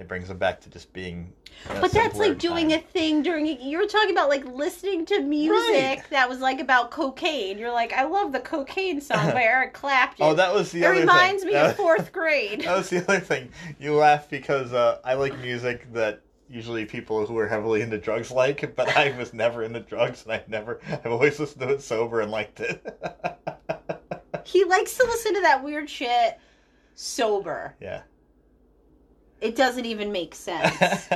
[0.00, 1.32] It brings him back to just being.
[1.80, 2.78] but that's like doing time.
[2.78, 3.46] a thing during.
[3.46, 6.02] You were talking about like listening to music Right.
[6.10, 7.58] that was like about cocaine.
[7.58, 10.24] You're like, I love the cocaine song by Eric Clapton.
[10.24, 11.48] Oh, that was the it other reminds thing.
[11.48, 12.62] me That of was- fourth grade.
[12.64, 13.50] That was the other thing.
[13.80, 18.30] You laugh because uh, I like music that usually people who are heavily into drugs
[18.30, 20.80] like, but I was never into drugs, and I never.
[20.88, 22.86] I've always listened to it sober and liked it.
[24.44, 26.38] He likes to listen to that weird shit
[26.94, 27.74] sober.
[27.80, 28.02] yeah.
[29.40, 31.08] It doesn't even make sense.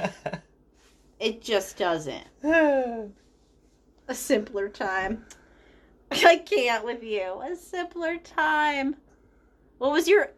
[1.21, 2.25] it just doesn't.
[2.45, 5.25] A simpler time.
[6.11, 7.41] I can't with you.
[7.43, 8.97] A simpler time.
[9.79, 10.31] What was your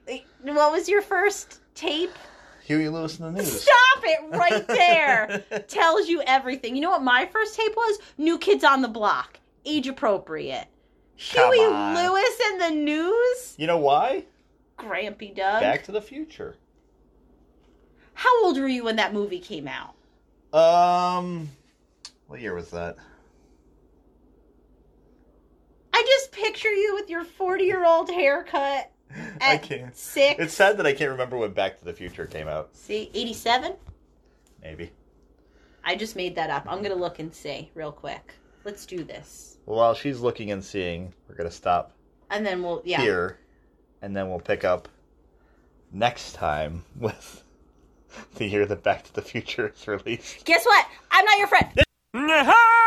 [0.43, 2.13] what was your first tape?
[2.65, 3.63] Huey Lewis in the news.
[3.63, 5.45] Stop it right there.
[5.69, 6.75] Tells you everything.
[6.75, 7.99] You know what my first tape was?
[8.17, 9.39] New Kids on the Block.
[9.67, 10.67] Age appropriate.
[11.33, 11.95] Come Huey on.
[11.95, 13.55] Lewis in the news?
[13.59, 14.25] You know why?
[14.79, 15.61] Grampy Doug.
[15.61, 16.57] Back to the Future.
[18.15, 19.95] How old were you when that movie came out?
[20.59, 21.51] Um,
[22.27, 22.97] what year was that?
[25.93, 28.91] I just picture you with your 40 year old haircut
[29.41, 29.97] I can't.
[29.97, 30.43] six.
[30.43, 32.75] It's sad that I can't remember when Back to the Future came out.
[32.75, 33.75] See, 87?
[34.63, 34.91] Maybe.
[35.85, 36.65] I just made that up.
[36.67, 38.35] I'm going to look and see real quick.
[38.65, 39.59] Let's do this.
[39.67, 41.93] Well, while she's looking and seeing, we're gonna stop
[42.31, 43.01] And then we'll, yeah.
[43.01, 43.39] here,
[44.03, 44.89] and then we'll pick up
[45.93, 47.44] next time with
[48.37, 50.45] the year that Back to the Future is released.
[50.45, 50.87] Guess what?
[51.11, 52.85] I'm not your friend.